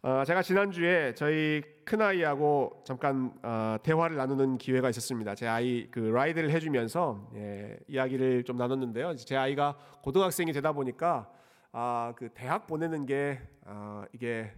어, 0.03 0.23
제가 0.25 0.43
지난주에 0.43 1.15
저희 1.15 1.63
큰아이하고 1.85 2.83
잠깐 2.87 3.33
어, 3.43 3.77
대화를 3.83 4.17
나누는 4.17 4.57
기회가 4.57 4.89
있었습니다. 4.91 5.35
제 5.35 5.49
아이 5.49 5.91
그 5.91 5.99
라이드를 5.99 6.51
해주면서 6.51 7.31
예, 7.35 7.77
이야기를 7.89 8.45
좀 8.45 8.57
나눴는데요. 8.57 9.17
제 9.17 9.37
아이가 9.37 9.77
고등학생이 10.03 10.53
되다 10.53 10.73
보니까 10.73 11.29
아, 11.73 12.13
그 12.17 12.29
대학 12.35 12.67
보내는 12.67 13.07
게 13.07 13.41
아, 13.65 14.05
이게 14.13 14.53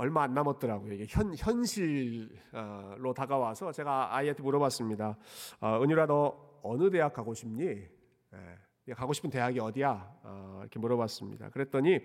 얼마 0.00 0.22
안 0.22 0.32
남았더라고요. 0.32 0.94
이게 0.94 1.04
현 1.06 1.34
현실로 1.36 3.12
다가와서 3.14 3.70
제가 3.70 4.16
아이한테 4.16 4.42
물어봤습니다. 4.42 5.18
어, 5.60 5.82
은유라 5.82 6.06
너 6.06 6.58
어느 6.62 6.88
대학 6.88 7.12
가고 7.12 7.34
싶니? 7.34 7.86
예, 8.88 8.94
가고 8.94 9.12
싶은 9.12 9.28
대학이 9.28 9.60
어디야? 9.60 10.20
어, 10.22 10.58
이렇게 10.62 10.78
물어봤습니다. 10.78 11.50
그랬더니 11.50 12.00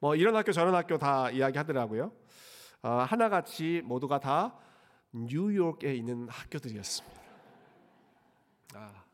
뭐 0.00 0.16
이런 0.16 0.34
학교 0.34 0.50
저런 0.50 0.74
학교 0.74 0.98
다 0.98 1.30
이야기하더라고요. 1.30 2.10
어, 2.82 2.88
하나같이 2.88 3.80
모두가 3.84 4.18
다 4.18 4.58
뉴욕에 5.12 5.94
있는 5.94 6.28
학교들이었습니다. 6.28 7.20
아, 8.74 9.04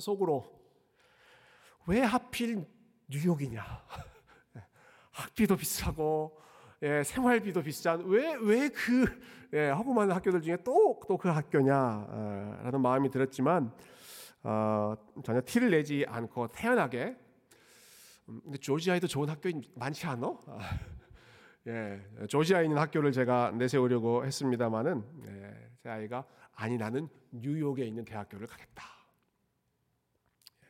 속으로 0.00 0.44
왜 1.86 2.00
하필 2.00 2.66
뉴욕이냐? 3.06 3.62
학비도 5.12 5.54
비싸고 5.54 6.42
예, 6.84 7.02
생활비도 7.02 7.62
비싼 7.62 8.04
왜 8.04 8.34
왜그 8.34 9.06
예, 9.54 9.70
허구많은 9.70 10.14
학교들 10.14 10.42
중에 10.42 10.58
또 10.58 11.00
또 11.08 11.16
그 11.16 11.30
학교냐라는 11.30 12.74
어, 12.74 12.78
마음이 12.78 13.10
들었지만 13.10 13.72
어, 14.42 14.94
전혀 15.24 15.40
티를 15.42 15.70
내지 15.70 16.04
않고 16.06 16.48
태연하게 16.48 17.16
음, 18.28 18.40
근데 18.44 18.58
조지아에도 18.58 19.06
좋은 19.06 19.30
학교 19.30 19.48
많지 19.76 20.06
않아? 20.06 20.26
아, 20.46 20.58
예, 21.68 22.02
조지아에 22.28 22.64
있는 22.64 22.76
학교를 22.76 23.12
제가 23.12 23.52
내세우려고 23.52 24.26
했습니다마는 24.26 25.04
예, 25.26 25.70
제 25.82 25.88
아이가 25.88 26.26
아니 26.54 26.76
나는 26.76 27.08
뉴욕에 27.30 27.82
있는 27.86 28.04
대학교를 28.04 28.46
가겠다. 28.46 28.84
예, 30.62 30.66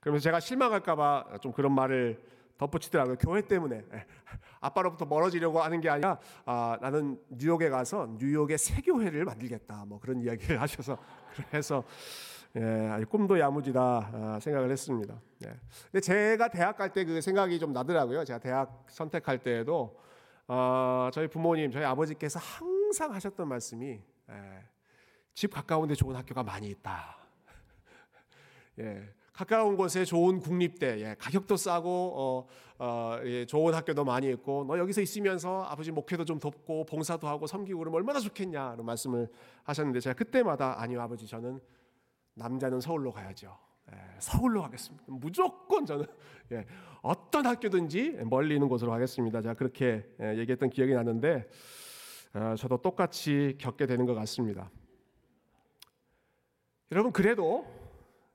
그러면서 0.00 0.24
제가 0.24 0.40
실망할까봐 0.40 1.38
좀 1.40 1.52
그런 1.52 1.72
말을 1.72 2.20
덧붙이더라고요. 2.62 3.16
교회 3.16 3.40
때문에 3.42 3.82
예, 3.92 4.06
아빠로부터 4.60 5.04
멀어지려고 5.04 5.60
하는 5.60 5.80
게 5.80 5.88
아니라 5.90 6.18
아, 6.44 6.78
나는 6.80 7.18
뉴욕에 7.28 7.68
가서 7.68 8.06
뉴욕의 8.18 8.56
새 8.58 8.80
교회를 8.80 9.24
만들겠다. 9.24 9.84
뭐 9.86 9.98
그런 9.98 10.20
이야기를 10.20 10.60
하셔서 10.60 10.96
그래서 11.50 11.82
예, 12.54 13.04
꿈도 13.08 13.38
야무지다 13.38 13.80
아, 13.80 14.38
생각을 14.40 14.70
했습니다. 14.70 15.20
예. 15.44 15.58
근데 15.90 16.00
제가 16.00 16.48
대학 16.48 16.76
갈 16.76 16.92
때 16.92 17.04
그 17.04 17.20
생각이 17.20 17.58
좀 17.58 17.72
나더라고요. 17.72 18.24
제가 18.24 18.38
대학 18.38 18.84
선택할 18.88 19.38
때에도 19.42 19.98
어, 20.46 21.08
저희 21.12 21.26
부모님, 21.28 21.70
저희 21.72 21.84
아버지께서 21.84 22.38
항상 22.38 23.12
하셨던 23.14 23.48
말씀이 23.48 24.00
예, 24.30 24.64
집 25.34 25.52
가까운데 25.52 25.94
좋은 25.94 26.14
학교가 26.14 26.42
많이 26.44 26.68
있다. 26.68 27.16
예, 28.80 29.08
가까운 29.42 29.76
곳에 29.76 30.04
좋은 30.04 30.38
국립대, 30.38 31.00
예, 31.00 31.16
가격도 31.18 31.56
싸고 31.56 31.88
어, 31.88 32.46
어, 32.78 33.18
예, 33.24 33.44
좋은 33.44 33.74
학교도 33.74 34.04
많이 34.04 34.30
있고 34.30 34.64
너 34.68 34.78
여기서 34.78 35.00
있으면서 35.00 35.64
아버지 35.64 35.90
목회도 35.90 36.24
좀 36.24 36.38
돕고 36.38 36.86
봉사도 36.86 37.26
하고 37.26 37.48
섬기고 37.48 37.80
그러면 37.80 37.96
얼마나 37.98 38.20
좋겠냐 38.20 38.76
는 38.76 38.84
말씀을 38.84 39.28
하셨는데 39.64 39.98
제가 39.98 40.14
그때마다 40.14 40.80
아니요 40.80 41.02
아버지 41.02 41.26
저는 41.26 41.58
남자는 42.34 42.80
서울로 42.80 43.10
가야죠. 43.10 43.58
예, 43.92 43.96
서울로 44.20 44.62
가겠습니다. 44.62 45.06
무조건 45.08 45.86
저는 45.86 46.06
예, 46.52 46.64
어떤 47.02 47.44
학교든지 47.44 48.18
멀리 48.26 48.54
있는 48.54 48.68
곳으로 48.68 48.92
가겠습니다. 48.92 49.42
제가 49.42 49.54
그렇게 49.54 50.06
예, 50.20 50.38
얘기했던 50.38 50.70
기억이 50.70 50.94
나는데 50.94 51.48
어, 52.34 52.54
저도 52.56 52.76
똑같이 52.76 53.56
겪게 53.58 53.86
되는 53.86 54.06
것 54.06 54.14
같습니다. 54.14 54.70
여러분 56.92 57.10
그래도 57.10 57.81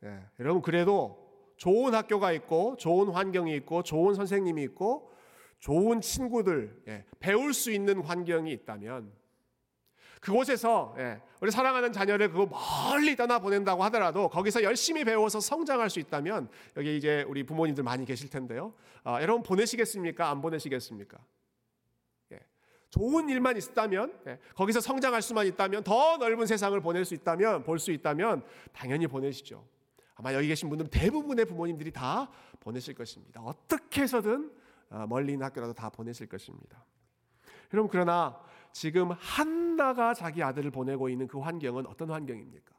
예, 0.03 0.19
여러분 0.39 0.61
그래도 0.61 1.25
좋은 1.57 1.93
학교가 1.93 2.31
있고 2.33 2.77
좋은 2.77 3.09
환경이 3.09 3.55
있고 3.57 3.83
좋은 3.83 4.13
선생님이 4.13 4.63
있고 4.63 5.11
좋은 5.59 6.01
친구들 6.01 6.83
예, 6.87 7.05
배울 7.19 7.53
수 7.53 7.71
있는 7.71 8.01
환경이 8.01 8.51
있다면 8.51 9.11
그곳에서 10.21 10.95
예, 10.97 11.21
우리 11.41 11.51
사랑하는 11.51 11.91
자녀를 11.93 12.31
그 12.31 12.47
멀리 12.49 13.15
떠나 13.15 13.39
보낸다고 13.39 13.83
하더라도 13.85 14.29
거기서 14.29 14.63
열심히 14.63 15.03
배워서 15.03 15.39
성장할 15.39 15.89
수 15.89 15.99
있다면 15.99 16.49
여기 16.75 16.97
이제 16.97 17.23
우리 17.27 17.43
부모님들 17.43 17.83
많이 17.83 18.05
계실 18.05 18.29
텐데요. 18.29 18.73
아, 19.03 19.21
여러분 19.21 19.43
보내시겠습니까? 19.43 20.29
안 20.29 20.41
보내시겠습니까? 20.41 21.17
예, 22.33 22.39
좋은 22.89 23.29
일만 23.29 23.57
있다면 23.57 24.19
예, 24.27 24.39
거기서 24.55 24.79
성장할 24.81 25.21
수만 25.21 25.47
있다면 25.47 25.83
더 25.83 26.17
넓은 26.17 26.45
세상을 26.45 26.79
보낼 26.81 27.05
수 27.05 27.13
있다면 27.13 27.63
볼 27.63 27.79
수 27.79 27.91
있다면 27.91 28.43
당연히 28.73 29.07
보내시죠. 29.07 29.63
아마 30.17 30.33
여기 30.33 30.47
계신 30.47 30.67
분들 30.69 30.87
대부분의 30.87 31.45
부모님들이 31.45 31.91
다 31.91 32.29
보내실 32.59 32.95
것입니다. 32.95 33.41
어떻게 33.41 34.01
해서든 34.01 34.51
아, 34.89 35.05
멀리 35.07 35.33
있는 35.33 35.45
학교라도 35.45 35.73
다 35.73 35.89
보내실 35.89 36.27
것입니다. 36.27 36.83
여러분 37.73 37.89
그러나 37.89 38.39
지금 38.71 39.11
한나가 39.11 40.13
자기 40.13 40.41
아들을 40.41 40.71
보내고 40.71 41.09
있는 41.09 41.27
그 41.27 41.39
환경은 41.39 41.85
어떤 41.85 42.09
환경입니까? 42.09 42.75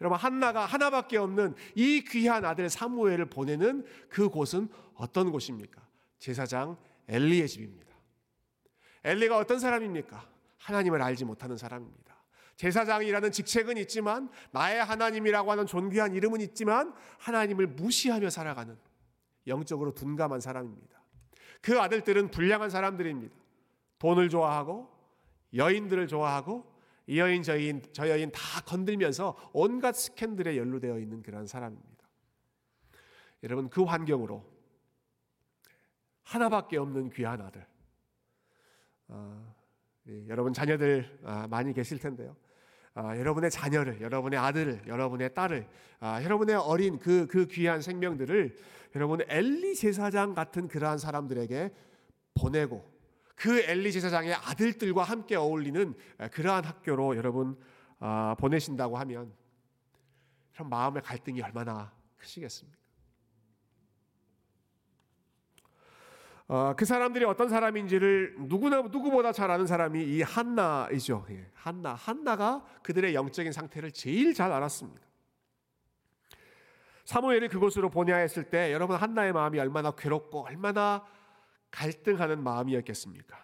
여러분 0.00 0.18
한나가 0.18 0.64
하나밖에 0.64 1.16
없는 1.16 1.54
이 1.74 2.04
귀한 2.08 2.44
아들 2.44 2.68
사무엘을 2.68 3.26
보내는 3.26 3.84
그 4.08 4.28
곳은 4.28 4.68
어떤 4.94 5.30
곳입니까? 5.30 5.80
제사장 6.18 6.76
엘리의 7.08 7.48
집입니다. 7.48 7.94
엘리가 9.04 9.38
어떤 9.38 9.58
사람입니까? 9.58 10.28
하나님을 10.58 11.02
알지 11.02 11.24
못하는 11.24 11.56
사람입니다. 11.56 12.07
제사장이라는 12.58 13.30
직책은 13.30 13.76
있지만 13.78 14.28
나의 14.50 14.84
하나님이라고 14.84 15.50
하는 15.50 15.64
존귀한 15.64 16.14
이름은 16.14 16.40
있지만 16.40 16.92
하나님을 17.18 17.68
무시하며 17.68 18.30
살아가는 18.30 18.76
영적으로 19.46 19.94
둔감한 19.94 20.40
사람입니다. 20.40 21.00
그 21.62 21.80
아들들은 21.80 22.32
불량한 22.32 22.68
사람들입니다. 22.68 23.34
돈을 24.00 24.28
좋아하고 24.28 24.90
여인들을 25.54 26.08
좋아하고 26.08 26.66
이 27.06 27.20
여인 27.20 27.44
저 27.44 27.54
여인 27.54 27.80
저 27.92 28.08
여인 28.10 28.30
다 28.32 28.60
건들면서 28.62 29.36
온갖 29.52 29.92
스캔들에 29.92 30.56
연루되어 30.56 30.98
있는 30.98 31.22
그런 31.22 31.46
사람입니다. 31.46 32.08
여러분 33.44 33.70
그 33.70 33.84
환경으로 33.84 34.44
하나밖에 36.24 36.76
없는 36.76 37.10
귀한 37.10 37.40
아들. 37.40 37.64
어, 39.06 39.54
예, 40.08 40.26
여러분 40.26 40.52
자녀들 40.52 41.20
아, 41.24 41.46
많이 41.46 41.72
계실 41.72 42.00
텐데요. 42.00 42.36
아, 43.00 43.16
여러분의 43.16 43.48
자녀를, 43.48 44.00
여러분의 44.00 44.40
아들을, 44.40 44.82
여러분의 44.88 45.32
딸을, 45.32 45.68
아, 46.00 46.20
여러분의 46.24 46.56
어린 46.56 46.98
그, 46.98 47.28
그 47.28 47.46
귀한 47.46 47.80
생명들을 47.80 48.56
여러분 48.96 49.20
엘리 49.28 49.76
제사장 49.76 50.34
같은 50.34 50.66
그러한 50.66 50.98
사람들에게 50.98 51.72
보내고 52.34 52.84
그 53.36 53.60
엘리 53.60 53.92
제사장의 53.92 54.34
아들들과 54.34 55.04
함께 55.04 55.36
어울리는 55.36 55.94
그러한 56.32 56.64
학교로 56.64 57.16
여러분 57.16 57.56
아, 58.00 58.34
보내신다고 58.36 58.98
하면 58.98 59.32
그럼 60.54 60.68
마음의 60.68 61.02
갈등이 61.02 61.40
얼마나 61.40 61.92
크시겠습니까? 62.16 62.77
어, 66.50 66.74
그 66.74 66.86
사람들이 66.86 67.26
어떤 67.26 67.50
사람인지를 67.50 68.36
누구나 68.38 68.80
누구보다 68.80 69.32
잘 69.32 69.50
아는 69.50 69.66
사람이 69.66 70.02
이 70.02 70.22
한나이죠. 70.22 71.26
예, 71.30 71.46
한나, 71.52 71.92
한나가 71.94 72.64
그들의 72.82 73.14
영적인 73.14 73.52
상태를 73.52 73.92
제일 73.92 74.32
잘 74.32 74.50
알았습니다. 74.50 75.06
사무엘을 77.04 77.48
그곳으로 77.48 77.90
보내야 77.90 78.16
했을 78.16 78.44
때 78.44 78.72
여러분 78.72 78.96
한나의 78.96 79.34
마음이 79.34 79.58
얼마나 79.58 79.90
괴롭고 79.90 80.46
얼마나 80.46 81.06
갈등하는 81.70 82.42
마음이었겠습니까? 82.42 83.38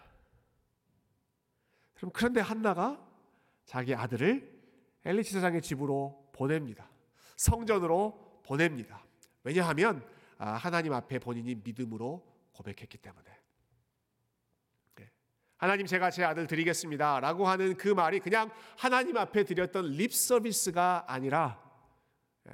그럼 1.93 2.11
그런데 2.11 2.41
한나가 2.41 2.99
자기 3.65 3.93
아들을 3.93 4.51
엘리 5.05 5.23
지사장의 5.23 5.61
집으로 5.61 6.29
보냅니다. 6.33 6.89
성전으로 7.35 8.41
보냅니다. 8.43 9.03
왜냐하면 9.43 10.03
아, 10.39 10.51
하나님 10.53 10.93
앞에 10.93 11.19
본인이 11.19 11.53
믿음으로 11.55 12.34
고백했기 12.55 12.97
때문에. 12.97 13.29
네. 14.95 15.11
하나님 15.57 15.85
제가 15.85 16.09
제 16.09 16.23
아들 16.23 16.47
드리겠습니다 16.47 17.19
라고 17.19 17.47
하는 17.47 17.75
그 17.75 17.89
말이 17.89 18.19
그냥 18.19 18.49
하나님 18.77 19.17
앞에 19.17 19.43
드렸던 19.43 19.91
립 19.91 20.13
서비스가 20.13 21.05
아니라 21.07 21.61
네. 22.43 22.53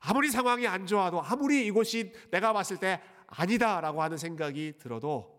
아무리 0.00 0.30
상황이 0.30 0.66
안 0.66 0.86
좋아도 0.86 1.22
아무리 1.22 1.66
이곳이 1.66 2.12
내가 2.30 2.52
봤을 2.52 2.78
때 2.78 3.00
아니다 3.26 3.80
라고 3.80 4.02
하는 4.02 4.16
생각이 4.16 4.74
들어도 4.78 5.36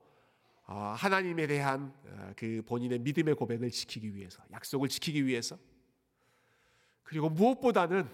아, 0.69 0.93
하나님에 0.97 1.47
대한 1.47 1.93
어, 2.03 2.33
그 2.35 2.61
본인의 2.65 2.99
믿음의 2.99 3.35
고백을 3.35 3.71
지키기 3.71 4.13
위해서, 4.13 4.43
약속을 4.51 4.89
지키기 4.89 5.25
위해서, 5.25 5.57
그리고 7.03 7.29
무엇보다는 7.29 8.09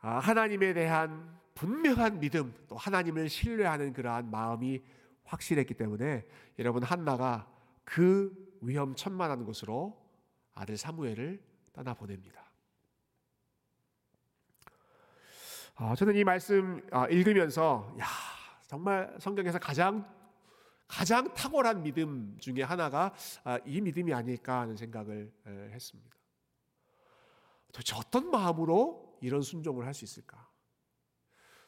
아, 0.00 0.20
하나님에 0.20 0.72
대한 0.74 1.40
분명한 1.54 2.20
믿음 2.20 2.54
또 2.68 2.76
하나님을 2.76 3.28
신뢰하는 3.28 3.92
그러한 3.92 4.30
마음이 4.30 4.82
확실했기 5.24 5.74
때문에 5.74 6.26
여러분 6.58 6.82
한나가 6.82 7.50
그 7.84 8.32
위험천만한 8.60 9.44
곳으로 9.44 10.00
아들 10.54 10.76
사무엘을 10.76 11.42
떠나 11.72 11.94
보냅니다. 11.94 12.50
아, 15.76 15.94
저는 15.94 16.14
이 16.16 16.24
말씀 16.24 16.86
아, 16.90 17.06
읽으면서 17.08 17.94
야 17.98 18.06
정말 18.66 19.16
성경에서 19.18 19.58
가장 19.58 20.06
가장 20.86 21.32
탁월한 21.32 21.82
믿음 21.82 22.36
중에 22.38 22.62
하나가 22.62 23.14
아, 23.44 23.58
이 23.64 23.80
믿음이 23.80 24.12
아닐까 24.12 24.60
하는 24.60 24.76
생각을 24.76 25.32
했습니다. 25.46 26.16
도대체 27.72 27.94
어떤 27.96 28.30
마음으로 28.30 29.16
이런 29.22 29.42
순종을 29.42 29.86
할 29.86 29.94
수 29.94 30.04
있을까? 30.04 30.49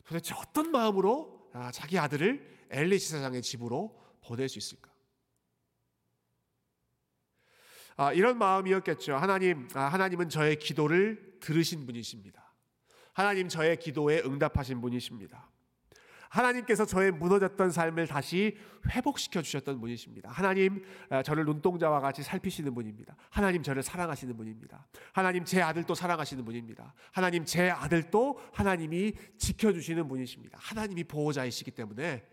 도대체 0.05 0.35
어떤 0.35 0.71
마음으로 0.71 1.51
아, 1.53 1.71
자기 1.71 1.99
아들을 1.99 2.67
엘리 2.71 2.99
지사장의 2.99 3.43
집으로 3.43 3.99
보낼 4.23 4.49
수 4.49 4.59
있을까? 4.59 4.91
아, 7.97 8.12
이런 8.12 8.38
마음이었겠죠. 8.38 9.15
하나님, 9.17 9.69
아, 9.75 9.83
하나님은 9.83 10.29
저의 10.29 10.57
기도를 10.59 11.38
들으신 11.41 11.85
분이십니다. 11.87 12.55
하나님 13.12 13.49
저의 13.49 13.79
기도에 13.79 14.23
응답하신 14.25 14.81
분이십니다. 14.81 15.52
하나님께서 16.33 16.87
저의 16.87 17.12
무너졌던 17.12 17.71
삶을 17.71 18.07
다시 18.07 18.57
회복시켜 18.88 19.42
주셨던 19.42 19.81
분이십니다. 19.81 20.31
하나님 20.31 20.83
아, 21.11 21.23
저를 21.23 21.45
눈동자와 21.45 22.01
같이 22.01 22.23
살피시는 22.23 22.75
분입니다. 22.75 23.14
하나님 23.29 23.62
저를 23.62 23.83
사랑하시는 23.83 24.35
분입니다. 24.35 24.87
하나님 25.12 25.45
제 25.45 25.61
아들도 25.61 25.95
사랑하시는 25.95 26.42
분입니다. 26.42 26.95
하나님 27.11 27.45
제 27.45 27.68
아들도 27.68 28.40
하나님이 28.55 29.12
지켜 29.37 29.75
주시는 29.75 30.09
분이십니다. 30.09 30.59
하나님이 30.59 31.05
보호자이시기 31.05 31.71
때문에 31.73 32.27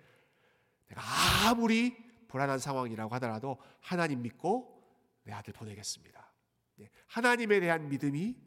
내가 0.88 1.02
아무리 1.50 1.98
불안한 2.30 2.60
상황이라고 2.60 3.14
하더라도 3.16 3.58
하나님 3.82 4.22
믿고 4.22 4.82
내 5.24 5.34
아들 5.34 5.52
보내겠습니다. 5.52 6.34
예, 6.80 6.90
하나님에 7.08 7.60
대한 7.60 7.90
믿음이 7.90 8.38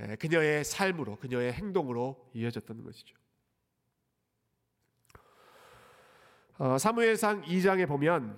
예, 0.00 0.16
그녀의 0.16 0.64
삶으로 0.64 1.16
그녀의 1.16 1.52
행동으로 1.52 2.30
이어졌다는 2.32 2.82
것이죠. 2.82 3.14
어, 6.58 6.76
사무엘상 6.76 7.42
2장에 7.42 7.86
보면 7.86 8.36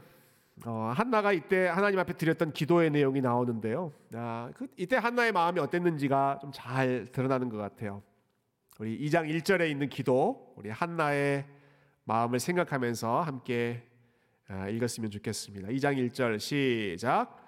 어, 0.66 0.92
한나가 0.94 1.32
이때 1.32 1.68
하나님 1.68 1.98
앞에 2.00 2.12
드렸던 2.12 2.52
기도의 2.52 2.90
내용이 2.90 3.22
나오는데요. 3.22 3.92
아, 4.14 4.50
그, 4.54 4.66
이때 4.76 4.96
한나의 4.96 5.32
마음이 5.32 5.58
어땠는지가 5.58 6.38
좀 6.42 6.50
잘 6.52 7.06
드러나는 7.12 7.48
것 7.48 7.56
같아요. 7.56 8.02
우리 8.78 8.98
2장 9.08 9.26
1절에 9.26 9.70
있는 9.70 9.88
기도, 9.88 10.52
우리 10.56 10.68
한나의 10.68 11.46
마음을 12.04 12.38
생각하면서 12.40 13.22
함께 13.22 13.88
아, 14.48 14.68
읽었으면 14.68 15.10
좋겠습니다. 15.10 15.68
2장 15.68 15.96
1절 16.10 16.38
시작. 16.40 17.39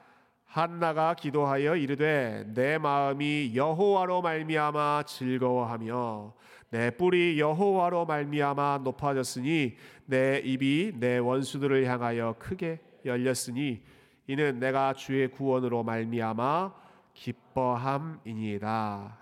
한나가 0.52 1.14
기도하여 1.14 1.76
이르되 1.76 2.44
내 2.48 2.76
마음이 2.76 3.52
여호와로 3.54 4.20
말미암아 4.20 5.04
즐거워하며 5.04 6.34
내 6.68 6.90
뿔이 6.90 7.40
여호와로 7.40 8.04
말미암아 8.04 8.80
높아졌으니 8.84 9.76
내 10.04 10.42
입이 10.44 10.92
내 10.96 11.16
원수들을 11.16 11.86
향하여 11.86 12.34
크게 12.38 12.80
열렸으니 13.06 13.82
이는 14.26 14.58
내가 14.58 14.92
주의 14.92 15.26
구원으로 15.30 15.84
말미암아 15.84 16.74
기뻐함이니이다 17.14 18.68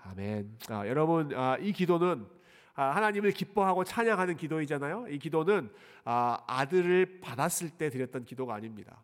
아멘. 0.03 0.57
아, 0.67 0.85
여러분 0.85 1.33
아, 1.33 1.55
이 1.61 1.71
기도는 1.71 2.25
아, 2.73 2.87
하나님을 2.87 3.31
기뻐하고 3.31 3.85
찬양하는 3.85 4.35
기도이잖아요. 4.35 5.07
이 5.07 5.17
기도는 5.17 5.71
아, 6.03 6.39
아들을 6.45 7.21
받았을 7.21 7.69
때 7.69 7.89
드렸던 7.89 8.25
기도가 8.25 8.53
아닙니다. 8.53 9.01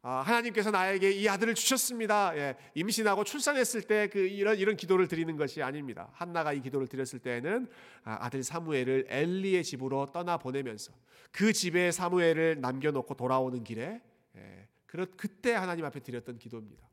아, 0.00 0.20
하나님께서 0.20 0.70
나에게 0.70 1.10
이 1.10 1.28
아들을 1.28 1.54
주셨습니다. 1.54 2.36
예, 2.36 2.56
임신하고 2.74 3.24
출산했을 3.24 3.82
때 3.82 4.08
그 4.08 4.20
이런 4.20 4.56
이런 4.56 4.76
기도를 4.76 5.08
드리는 5.08 5.36
것이 5.36 5.62
아닙니다. 5.62 6.08
한나가 6.12 6.52
이 6.52 6.60
기도를 6.60 6.86
드렸을 6.86 7.18
때는 7.18 7.68
아, 8.04 8.18
아들 8.20 8.42
사무엘을 8.42 9.06
엘리의 9.08 9.64
집으로 9.64 10.06
떠나 10.12 10.36
보내면서 10.38 10.92
그 11.32 11.52
집에 11.52 11.90
사무엘을 11.90 12.60
남겨놓고 12.60 13.14
돌아오는 13.14 13.64
길에 13.64 14.00
예, 14.36 14.68
그렇 14.86 15.06
그때 15.16 15.52
하나님 15.54 15.84
앞에 15.84 16.00
드렸던 16.00 16.38
기도입니다. 16.38 16.86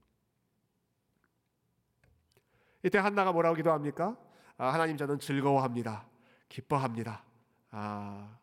이때 2.83 2.97
한나가 2.97 3.31
뭐라고 3.31 3.55
기도합니까? 3.55 4.17
아, 4.57 4.73
하나님 4.73 4.97
저는 4.97 5.19
즐거워합니다. 5.19 6.07
기뻐합니다. 6.49 7.23
아, 7.71 8.37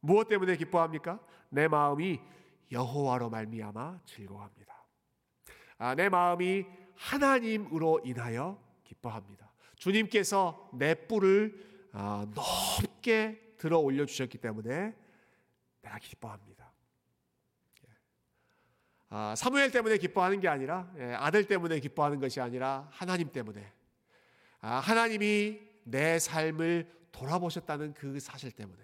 무엇 0.00 0.28
때문에 0.28 0.56
기뻐합니까? 0.56 1.18
내 1.48 1.66
마음이 1.68 2.20
여호와로 2.74 3.30
말미암아 3.30 4.00
즐거워합니다. 4.04 4.84
아, 5.78 5.94
내 5.94 6.08
마음이 6.08 6.66
하나님으로 6.96 8.02
인하여 8.04 8.60
기뻐합니다. 8.84 9.52
주님께서 9.76 10.70
내 10.74 10.94
뿔을 10.94 11.88
아, 11.92 12.26
높게 12.34 13.54
들어 13.56 13.78
올려 13.78 14.04
주셨기 14.04 14.38
때문에 14.38 14.94
내가 15.82 15.98
기뻐합니다. 15.98 16.72
예. 17.86 17.90
아, 19.10 19.34
사무엘 19.36 19.70
때문에 19.70 19.98
기뻐하는 19.98 20.40
게 20.40 20.48
아니라 20.48 20.90
예, 20.98 21.14
아들 21.14 21.46
때문에 21.46 21.78
기뻐하는 21.78 22.18
것이 22.18 22.40
아니라 22.40 22.88
하나님 22.90 23.30
때문에 23.30 23.72
아, 24.60 24.78
하나님이 24.78 25.60
내 25.84 26.18
삶을 26.18 27.08
돌아보셨다는 27.12 27.94
그 27.94 28.18
사실 28.18 28.50
때문에 28.50 28.82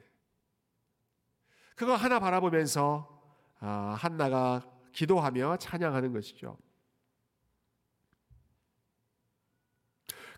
그거 1.75 1.97
하나 1.97 2.21
바라보면서 2.21 3.20
아, 3.61 3.95
한나가 3.99 4.63
기도하며 4.93 5.59
찬양하는 5.59 6.13
것이죠. 6.13 6.57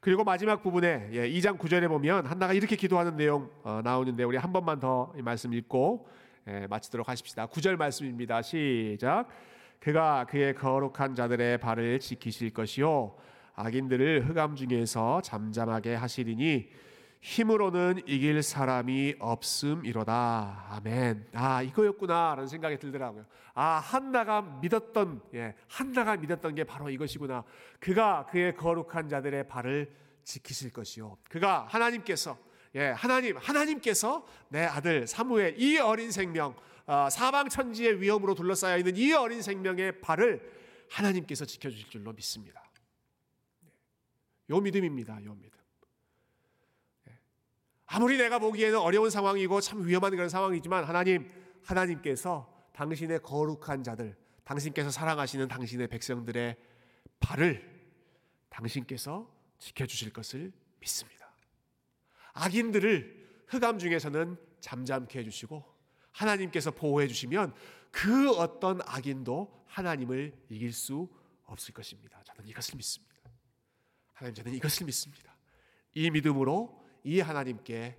그리고 0.01 0.25
마지막 0.25 0.63
부분에 0.63 1.11
예, 1.13 1.31
2장 1.31 1.57
9절에 1.59 1.87
보면 1.89 2.27
한나가 2.27 2.53
이렇게 2.53 2.75
기도하는 2.75 3.17
내용 3.17 3.49
어, 3.63 3.81
나오는데 3.85 4.25
우리 4.25 4.37
한 4.37 4.53
번만 4.53 4.81
더 4.81 5.13
말씀 5.23 5.55
읽고 5.55 6.09
예, 6.49 6.67
마치도록 6.67 7.09
하십시다. 7.09 7.47
9절 7.47 7.77
말씀입니다. 7.77 8.43
시작. 8.43 9.29
그가 9.79 10.27
그의 10.29 10.55
거룩한 10.55 11.15
자들의 11.15 11.59
발을 11.59 12.01
지키실 12.01 12.53
것이요 12.53 13.17
악인들을 13.55 14.29
흑암 14.29 14.57
중에서 14.57 15.21
잠잠하게 15.23 15.95
하시리니 15.95 16.69
힘으로는 17.23 18.03
이길 18.07 18.43
사람이 18.43 19.15
없음이로다. 19.21 20.67
아멘. 20.71 21.29
아, 21.35 21.63
이거였구나라는 21.63 22.49
생각이 22.49 22.79
들더라고요. 22.79 23.25
아, 23.55 23.79
한나가 23.79 24.43
믿었던 24.43 25.23
예, 25.35 25.55
한나가 25.69 26.17
믿었던 26.17 26.57
게 26.57 26.65
바로 26.65 26.91
이것이구나. 26.91 27.45
그가 27.79 28.27
그의 28.27 28.57
거룩한 28.57 29.09
자들의 29.09 29.47
발을 29.47 29.95
지키실 30.25 30.73
것이요. 30.73 31.17
그가 31.31 31.67
하나님께서 31.71 32.37
예, 32.75 32.89
하나님 32.89 33.37
하나님께서 33.37 34.27
내 34.49 34.65
아들 34.65 35.07
사무엘 35.07 35.61
이 35.61 35.79
어린 35.79 36.11
생명 36.11 36.57
아, 36.87 37.09
사방 37.09 37.49
천지의 37.49 38.01
위험으로 38.01 38.35
둘러싸여 38.35 38.79
있는 38.79 38.97
이 38.97 39.13
어린 39.13 39.43
생명의 39.43 40.01
발을 40.01 40.43
하나님께서 40.91 41.45
지켜 41.45 41.71
주실 41.71 41.89
줄로 41.89 42.13
믿습니다. 42.13 42.65
요 44.51 44.59
믿음입니다. 44.59 45.25
요 45.25 45.35
믿음. 45.35 45.62
아무리 47.95 48.17
내가 48.17 48.39
보기에는 48.39 48.79
어려운 48.79 49.11
상황이고 49.11 49.61
참 49.61 49.87
위험한 49.87 50.13
그런 50.13 50.31
상황이지만 50.31 50.85
하나님, 50.85 51.31
하나님께서 51.63 52.51
당신의 52.73 53.21
거룩한 53.21 53.85
자들, 53.85 54.17
당신께서 54.45 54.91
사랑하시는 54.91 55.47
당신의 55.47 55.89
백성들의 55.89 56.57
발을 57.21 57.71
당신께서 58.49 59.31
지켜주실 59.59 60.11
것을 60.15 60.55
믿습니다. 60.81 61.35
악인들을 62.33 63.45
흑암 63.49 63.79
중에서는 63.79 64.39
잠잠케 64.61 65.19
해주시고 65.19 65.63
하나님께서 66.13 66.71
보호해 66.71 67.07
주시면 67.07 67.53
그 67.91 68.31
어떤 68.31 68.81
악인도 68.87 69.67
하나님을 69.67 70.33
이길 70.49 70.73
수 70.73 71.11
없을 71.45 71.75
것입니다. 71.75 72.23
저는 72.25 72.49
이것을 72.49 72.75
믿습니다. 72.77 73.21
하나님 74.15 74.35
저는 74.35 74.55
이것을 74.55 74.87
믿습니다. 74.87 75.37
이 75.93 76.11
믿음으로 76.11 76.82
이 77.05 77.21
하나님께 77.21 77.99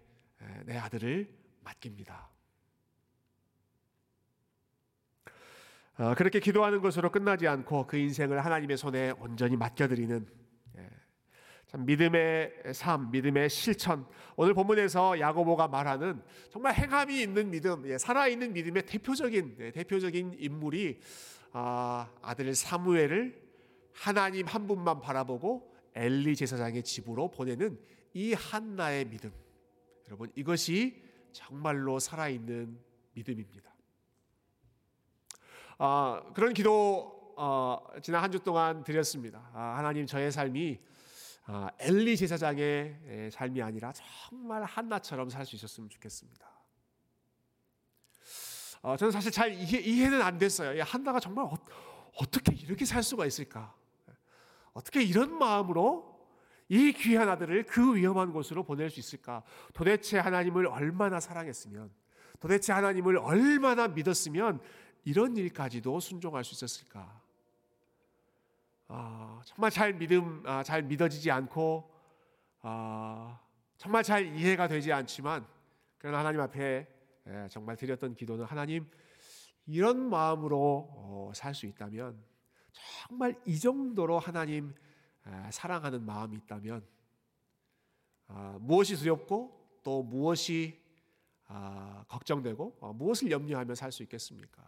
내 0.66 0.78
아들을 0.78 1.30
맡깁니다. 1.64 2.34
아, 5.96 6.16
그렇게 6.16 6.40
기도하는 6.40 6.82
것으로 6.82 7.12
끝나지 7.12 7.48
않고 7.48 7.86
그 7.86 7.98
인생을 7.98 8.44
하나님의 8.44 8.78
손에 8.78 9.12
온전히 9.20 9.56
맡겨드리는 9.56 10.26
예, 10.78 10.90
참 11.68 11.86
믿음의 11.86 12.52
삶, 12.74 13.12
믿음의 13.12 13.48
실천. 13.52 14.08
오늘 14.36 14.56
본문에서 14.56 15.20
야고보가 15.20 15.68
말하는 15.68 16.24
정말 16.50 16.74
행함이 16.74 17.22
있는 17.22 17.52
믿음, 17.52 17.88
예, 17.88 18.00
살아있는 18.00 18.54
믿음의 18.54 18.88
대표적인 18.88 19.58
예, 19.60 19.72
대표적인 19.72 20.38
인물이 20.40 21.00
아, 21.52 22.10
아들 22.24 22.56
사무엘을 22.56 23.40
하나님 23.92 24.48
한 24.48 24.66
분만 24.66 25.00
바라보고 25.00 25.72
엘리 25.94 26.36
제사장의 26.36 26.82
집으로 26.82 27.30
보내는 27.30 27.78
이 28.14 28.34
한나의 28.34 29.06
믿음. 29.06 29.32
여러분, 30.08 30.32
이것이 30.36 31.02
정말로 31.32 32.00
살아있는 32.00 32.80
믿음입니다. 33.14 33.74
아, 35.80 36.22
그런 36.34 36.54
기도, 36.54 37.34
어, 37.38 37.80
지난 38.02 38.22
한 38.24 38.32
주 38.32 38.40
동안 38.40 38.84
드렸습니다. 38.84 39.50
아, 39.54 39.76
하나님 39.78 40.06
저의 40.06 40.32
삶이 40.32 40.80
아, 41.46 41.70
엘리 41.80 42.16
제사장의 42.16 43.32
삶이 43.34 43.62
아니라 43.62 43.92
정말 43.94 44.64
한나처럼 44.64 45.30
살 45.30 45.46
수 45.46 45.56
있었으면 45.56 45.90
좋겠습니다. 45.90 46.48
어, 48.84 48.96
저는 48.98 49.12
사실 49.12 49.32
잘 49.32 49.52
이해, 49.54 50.10
는안 50.10 50.38
됐어요. 50.38 50.82
한나가 50.84 51.20
정말 51.20 51.46
어, 51.46 52.26
떻게 52.32 52.54
이렇게 52.54 52.86
살 52.86 53.02
수가 53.02 53.26
있을까? 53.26 53.74
어떻게 54.74 55.02
이런 55.04 55.38
마음으로 55.38 56.13
이 56.74 56.92
귀한 56.94 57.30
아들을 57.30 57.66
그 57.68 57.96
위험한 57.96 58.34
곳으로 58.34 58.64
보낼 58.64 58.90
수 58.90 59.00
있을까? 59.00 59.44
도대체 59.74 60.18
하나님을 60.18 60.66
얼마나 60.66 61.20
사랑했으면, 61.20 61.92
도대체 62.40 62.74
하나님을 62.74 63.18
얼마나 63.18 63.88
믿었으면 63.88 64.60
이런 65.06 65.38
일까지도 65.38 66.00
순종할 66.00 66.44
수 66.44 66.56
있었을까? 66.56 67.22
아, 68.88 69.40
정말 69.46 69.70
잘 69.70 69.94
믿음, 69.94 70.42
아, 70.48 70.64
잘 70.64 70.82
믿어지지 70.82 71.30
않고, 71.30 71.94
아, 72.64 73.40
정말 73.78 74.02
잘 74.02 74.36
이해가 74.36 74.68
되지 74.68 74.92
않지만, 74.92 75.46
그러나 76.00 76.20
하나님 76.20 76.42
앞에 76.42 76.88
예, 77.28 77.48
정말 77.52 77.76
드렸던 77.78 78.16
기도는 78.16 78.46
하나님 78.46 78.90
이런 79.68 80.10
마음으로 80.10 80.90
어, 80.90 81.32
살수 81.36 81.68
있다면 81.68 82.18
정말 82.72 83.40
이 83.46 83.60
정도로 83.60 84.18
하나님 84.18 84.74
사랑하는 85.52 86.06
마음이 86.06 86.38
있다면 86.38 86.86
아, 88.28 88.58
무엇이 88.60 88.96
두렵고 88.96 89.80
또 89.84 90.04
무엇이 90.04 90.82
아, 91.48 92.04
걱정되고 92.08 92.78
어, 92.80 92.94
무엇을 92.94 93.32
염려하며 93.32 93.76
살 93.76 93.92
수 93.92 94.04
있겠습니까? 94.04 94.64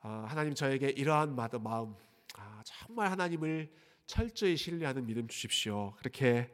아, 0.00 0.26
하나님 0.28 0.54
저에게 0.54 0.90
이러한 0.90 1.34
마음 1.34 1.94
정말 2.64 3.10
하나님을 3.10 3.72
철저히 4.06 4.56
신뢰하는 4.56 5.06
믿음 5.06 5.26
주십시오. 5.28 5.94
그렇게 5.96 6.50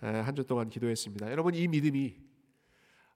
한 0.00 0.34
주 0.34 0.44
동안 0.44 0.68
기도했습니다. 0.68 1.30
여러분 1.30 1.54
이 1.54 1.66
믿음이 1.66 2.16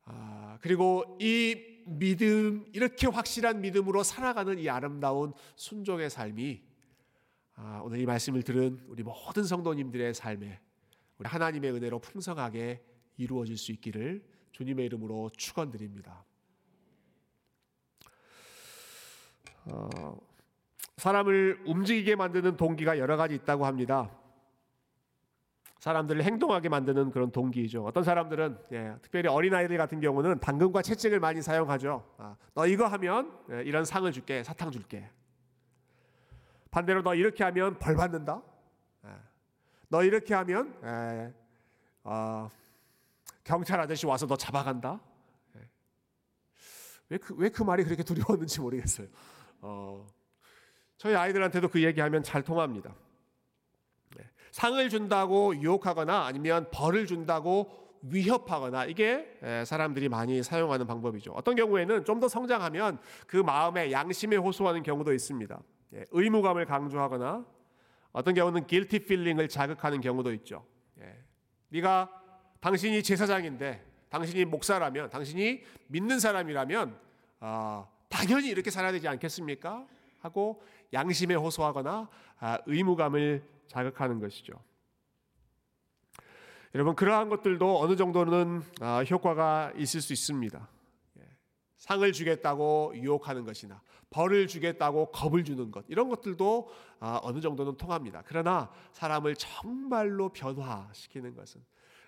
아, 0.04 0.58
그리고 0.60 1.16
이 1.20 1.54
믿음 1.86 2.64
이렇게 2.72 3.06
확실한 3.06 3.60
믿음으로 3.60 4.02
살아가는 4.02 4.58
이 4.58 4.68
아름다운 4.68 5.32
순종의 5.56 6.10
삶이 6.10 6.60
아, 6.60 6.71
오늘 7.82 8.00
이 8.00 8.06
말씀을 8.06 8.42
들은 8.42 8.80
우리 8.86 9.02
모든 9.02 9.44
성도님들의 9.44 10.14
삶에 10.14 10.60
우리 11.18 11.28
하나님의 11.28 11.72
은혜로 11.72 11.98
풍성하게 12.00 12.84
이루어질 13.16 13.56
수 13.56 13.72
있기를 13.72 14.24
주님의 14.52 14.86
이름으로 14.86 15.30
축원드립니다. 15.36 16.24
어, 19.64 20.16
사람을 20.96 21.62
움직이게 21.66 22.16
만드는 22.16 22.56
동기가 22.56 22.98
여러 22.98 23.16
가지 23.16 23.34
있다고 23.34 23.66
합니다. 23.66 24.10
사람들을 25.78 26.22
행동하게 26.22 26.68
만드는 26.68 27.10
그런 27.10 27.32
동기이죠. 27.32 27.84
어떤 27.84 28.04
사람들은 28.04 28.58
예, 28.72 28.94
특별히 29.02 29.28
어린 29.28 29.52
아이들 29.52 29.76
같은 29.76 30.00
경우는 30.00 30.38
당근과 30.38 30.80
채찍을 30.82 31.18
많이 31.18 31.42
사용하죠. 31.42 32.14
아, 32.18 32.36
너 32.54 32.66
이거 32.68 32.86
하면 32.86 33.36
예, 33.50 33.62
이런 33.62 33.84
상을 33.84 34.10
줄게, 34.12 34.44
사탕 34.44 34.70
줄게. 34.70 35.10
반대로 36.72 37.02
너 37.02 37.14
이렇게 37.14 37.44
하면 37.44 37.78
벌 37.78 37.94
받는다. 37.94 38.42
예, 39.04 39.10
너 39.88 40.02
이렇게 40.02 40.34
하면 40.34 40.74
예, 40.82 41.32
어, 42.02 42.50
경찰 43.44 43.78
아저씨 43.80 44.06
와서 44.06 44.26
너 44.26 44.36
잡아간다. 44.36 44.98
예. 45.56 45.60
왜그 47.10 47.34
왜 47.36 47.50
그 47.50 47.62
말이 47.62 47.84
그렇게 47.84 48.02
두려웠는지 48.02 48.60
모르겠어요. 48.60 49.06
어, 49.60 50.06
저희 50.96 51.14
아이들한테도 51.14 51.68
그 51.68 51.82
얘기하면 51.84 52.22
잘 52.24 52.42
통합니다. 52.42 52.94
상을 54.50 54.86
준다고 54.90 55.56
유혹하거나 55.56 56.26
아니면 56.26 56.68
벌을 56.70 57.06
준다고 57.06 57.70
위협하거나 58.02 58.84
이게 58.84 59.38
사람들이 59.64 60.10
많이 60.10 60.42
사용하는 60.42 60.86
방법이죠. 60.86 61.32
어떤 61.32 61.54
경우에는 61.56 62.04
좀 62.04 62.20
더 62.20 62.28
성장하면 62.28 62.98
그 63.26 63.38
마음에 63.38 63.90
양심에 63.92 64.36
호소하는 64.36 64.82
경우도 64.82 65.14
있습니다. 65.14 65.58
예, 65.94 66.06
의무감을 66.10 66.66
강조하거나 66.66 67.44
어떤 68.12 68.34
경우는 68.34 68.66
guilty 68.66 69.02
feeling을 69.04 69.48
자극하는 69.48 70.00
경우도 70.00 70.32
있죠. 70.34 70.64
예, 71.00 71.16
네가 71.68 72.10
당신이 72.60 73.02
제사장인데 73.02 73.84
당신이 74.08 74.44
목사라면 74.44 75.10
당신이 75.10 75.62
믿는 75.88 76.20
사람이라면 76.20 76.98
어, 77.40 77.90
당연히 78.08 78.48
이렇게 78.48 78.70
살아야 78.70 78.92
되지 78.92 79.08
않겠습니까? 79.08 79.86
하고 80.20 80.62
양심에 80.92 81.34
호소하거나 81.34 82.08
아, 82.38 82.58
의무감을 82.66 83.42
자극하는 83.66 84.20
것이죠. 84.20 84.52
여러분 86.74 86.94
그러한 86.94 87.28
것들도 87.28 87.80
어느 87.80 87.96
정도는 87.96 88.62
아, 88.80 89.02
효과가 89.02 89.72
있을 89.76 90.00
수 90.00 90.12
있습니다. 90.12 90.68
예. 91.18 91.22
상을 91.78 92.12
주겠다고 92.12 92.92
유혹하는 92.96 93.44
것이나 93.44 93.80
벌을 94.12 94.46
주겠다고 94.46 95.10
겁을 95.10 95.42
주는 95.42 95.70
것 95.70 95.84
이런 95.88 96.08
것들도 96.08 96.70
아, 97.00 97.18
어느 97.22 97.40
정도는 97.40 97.76
통합니다. 97.76 98.22
그러나 98.26 98.70
사람을 98.92 99.34
정말로 99.34 100.28
변화시키는 100.28 101.34
것은 101.34 101.60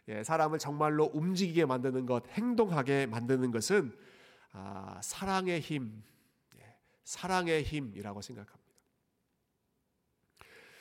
예, 0.09 0.23
사람을 0.23 0.59
정말로 0.59 1.11
움직이게 1.15 1.65
만드는 1.65 2.07
것, 2.07 2.29
행동하게 2.29 3.07
만드는 3.07 3.51
것은 3.51 3.97
아, 4.53 5.01
사랑의 5.03 5.61
힘, 5.61 6.03
예, 6.59 6.77
사랑의 7.05 7.63
힘이라고 7.63 8.21
생각합니다. 8.21 8.65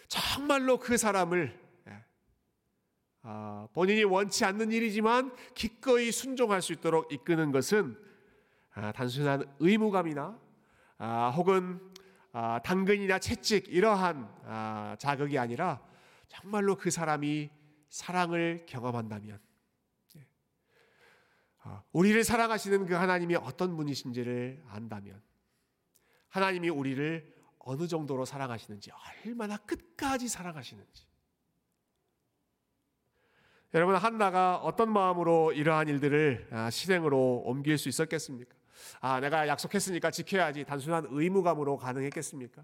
정말로 0.10 0.78
그 0.78 0.98
사람을 0.98 1.58
예, 1.88 2.06
아, 3.22 3.68
본인이 3.74 4.04
원치 4.04 4.44
않는 4.44 4.74
일이지만 4.74 5.34
기꺼이 5.56 6.12
순종할 6.12 6.62
수 6.62 6.74
있도록 6.74 7.12
이끄는 7.12 7.52
것은 7.54 7.98
아, 8.74 8.92
단순한 8.92 9.56
의무감이나 9.60 10.38
아, 10.98 11.30
혹은 11.30 11.80
당근이나 12.64 13.20
채찍 13.20 13.68
이러한 13.68 14.98
자극이 15.00 15.38
아니라 15.38 15.82
정말로 16.28 16.76
그 16.76 16.90
사람이 16.90 17.50
사랑을 17.90 18.66
경험한다면 18.68 19.40
예, 20.16 20.26
우리를 21.92 22.24
사랑하시는 22.24 22.88
그 22.88 22.94
하나님이 22.96 23.36
어떤 23.36 23.78
분이신지를 23.78 24.64
안다면 24.68 25.22
하나님이 26.30 26.70
우리를 26.70 27.34
어느 27.60 27.88
정도로 27.88 28.26
사랑하시는지, 28.26 28.92
얼마나 29.26 29.58
끝까지 29.58 30.28
사랑하시는지. 30.28 31.08
여러분, 33.74 33.96
한나가 33.96 34.58
어떤 34.58 34.92
마음으로 34.92 35.54
이러한 35.54 35.88
일들을 35.88 36.50
아, 36.52 36.70
실행으로 36.70 37.44
옮길 37.46 37.78
수 37.78 37.88
있었겠습니까? 37.90 38.56
아, 39.02 39.20
내가 39.20 39.48
약속했으니까 39.48 40.12
지켜야지. 40.12 40.66
단순한 40.66 41.08
의무감으로 41.10 41.78
가능했겠습니까? 41.78 42.64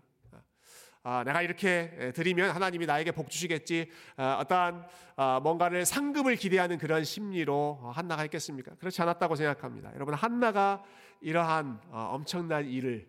아, 1.01 1.23
내가 1.23 1.41
이렇게 1.41 2.11
드리면 2.13 2.51
하나님이 2.51 2.85
나에게 2.85 3.11
복 3.11 3.29
주시겠지. 3.29 3.89
아, 4.17 4.37
어떠한 4.41 4.85
아, 5.15 5.39
뭔가를 5.41 5.85
상급을 5.85 6.35
기대하는 6.35 6.77
그런 6.77 7.03
심리로 7.03 7.91
한나가 7.93 8.21
했겠습니까? 8.23 8.75
그렇지 8.75 9.01
않았다고 9.01 9.35
생각합니다. 9.35 9.93
여러분, 9.95 10.13
한나가 10.13 10.83
이러한 11.21 11.81
어, 11.87 12.09
엄청난 12.13 12.65
일을 12.65 13.07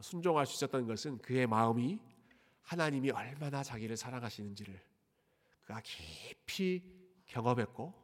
순종할 0.00 0.46
수 0.46 0.56
있었던 0.56 0.86
것은 0.86 1.18
그의 1.18 1.46
마음이 1.46 2.00
하나님이 2.62 3.10
얼마나 3.10 3.62
자기를 3.62 3.96
사랑하시는지를 3.96 4.80
그가 5.62 5.80
깊이 5.82 6.82
경험했고 7.26 7.94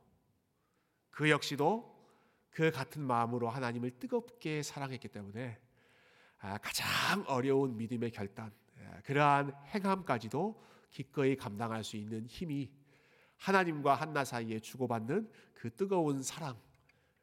그 1.11 1.31
역시도 1.31 1.98
그 2.59 2.73
같은 2.73 3.03
마음으로 3.03 3.49
하나님을 3.49 4.01
뜨겁게 4.01 4.65
사랑했기 4.65 5.07
때문에 5.07 5.61
아, 6.41 6.59
가장 6.59 7.25
어려운 7.29 7.77
믿음의 7.77 8.11
결단, 8.11 8.51
아, 8.81 9.01
그러한 9.05 9.53
행함까지도 9.73 10.61
기꺼이 10.91 11.37
감당할 11.37 11.85
수 11.85 11.97
있는 11.97 12.27
힘이 12.27 12.73
하나님과 13.37 13.95
한나 13.95 14.25
사이에 14.25 14.59
주고받는 14.59 15.31
그 15.55 15.73
뜨거운 15.73 16.21
사랑, 16.21 16.61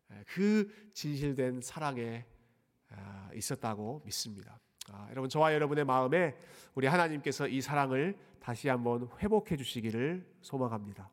아, 0.08 0.24
그 0.26 0.72
진실된 0.94 1.60
사랑에 1.60 2.26
있었다고 3.34 4.04
믿습니다. 4.06 4.58
아, 4.90 5.08
여러분 5.12 5.30
저와 5.30 5.54
여러분의 5.54 5.84
마음에 5.84 6.38
우리 6.76 6.88
하나님께서 6.88 7.50
이 7.50 7.60
사랑을 7.60 8.18
다시 8.40 8.70
한번 8.70 9.10
회복해 9.20 9.58
주시기를 9.58 10.26
소망합니다. 10.40 11.12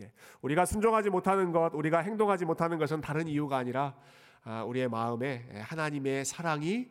예, 0.00 0.12
우리가 0.42 0.64
순종하지 0.64 1.10
못하는 1.10 1.52
것, 1.52 1.72
우리가 1.74 1.98
행동하지 2.00 2.44
못하는 2.44 2.78
것은 2.78 3.00
다른 3.00 3.26
이유가 3.26 3.56
아니라 3.56 3.96
아, 4.44 4.62
우리의 4.62 4.88
마음에 4.88 5.48
하나님의 5.62 6.24
사랑이 6.24 6.88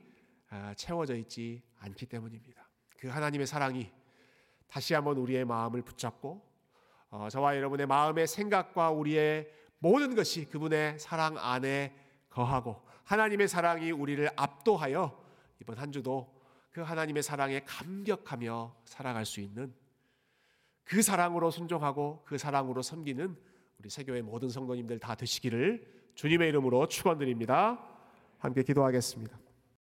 아, 0.50 0.74
채워져 0.76 1.16
있지 1.16 1.64
않기 1.80 2.06
때문입니다. 2.06 2.68
그 2.98 3.08
하나님의 3.08 3.48
사랑이 3.48 3.92
다시 4.68 4.94
한번 4.94 5.18
우리의 5.18 5.46
마음을 5.46 5.82
붙잡고 5.82 6.46
어, 7.10 7.28
저와 7.32 7.56
여러분의 7.56 7.88
마음의 7.88 8.28
생각과 8.28 8.92
우리의 8.92 9.50
모든 9.80 10.16
것이 10.16 10.46
그분의 10.46 11.00
사랑 11.00 11.38
안에 11.38 11.96
거하고 12.30 12.82
하나님의 13.06 13.48
사랑이 13.48 13.92
우리를 13.92 14.30
압도하여 14.36 15.24
이번 15.62 15.78
한 15.78 15.92
주도 15.92 16.36
그 16.72 16.82
하나님의 16.82 17.24
사랑에 17.24 17.62
감격하며 17.62 18.76
살아갈 18.86 19.26
수 19.26 19.40
있는 19.40 19.74
그 20.88 21.02
사랑으로 21.02 21.52
순종하고 21.52 22.24
그 22.26 22.38
사랑으로 22.38 22.82
섬기는 22.82 23.36
우리 23.80 23.90
세교의 23.90 24.22
모든 24.22 24.50
성도님들 24.50 25.00
다 25.00 25.16
되시기를 25.16 25.86
주님의 26.16 26.50
이름으로 26.50 26.88
축원드립니다. 26.88 27.80
함께 28.40 28.64
기도하겠습니다. 28.64 29.47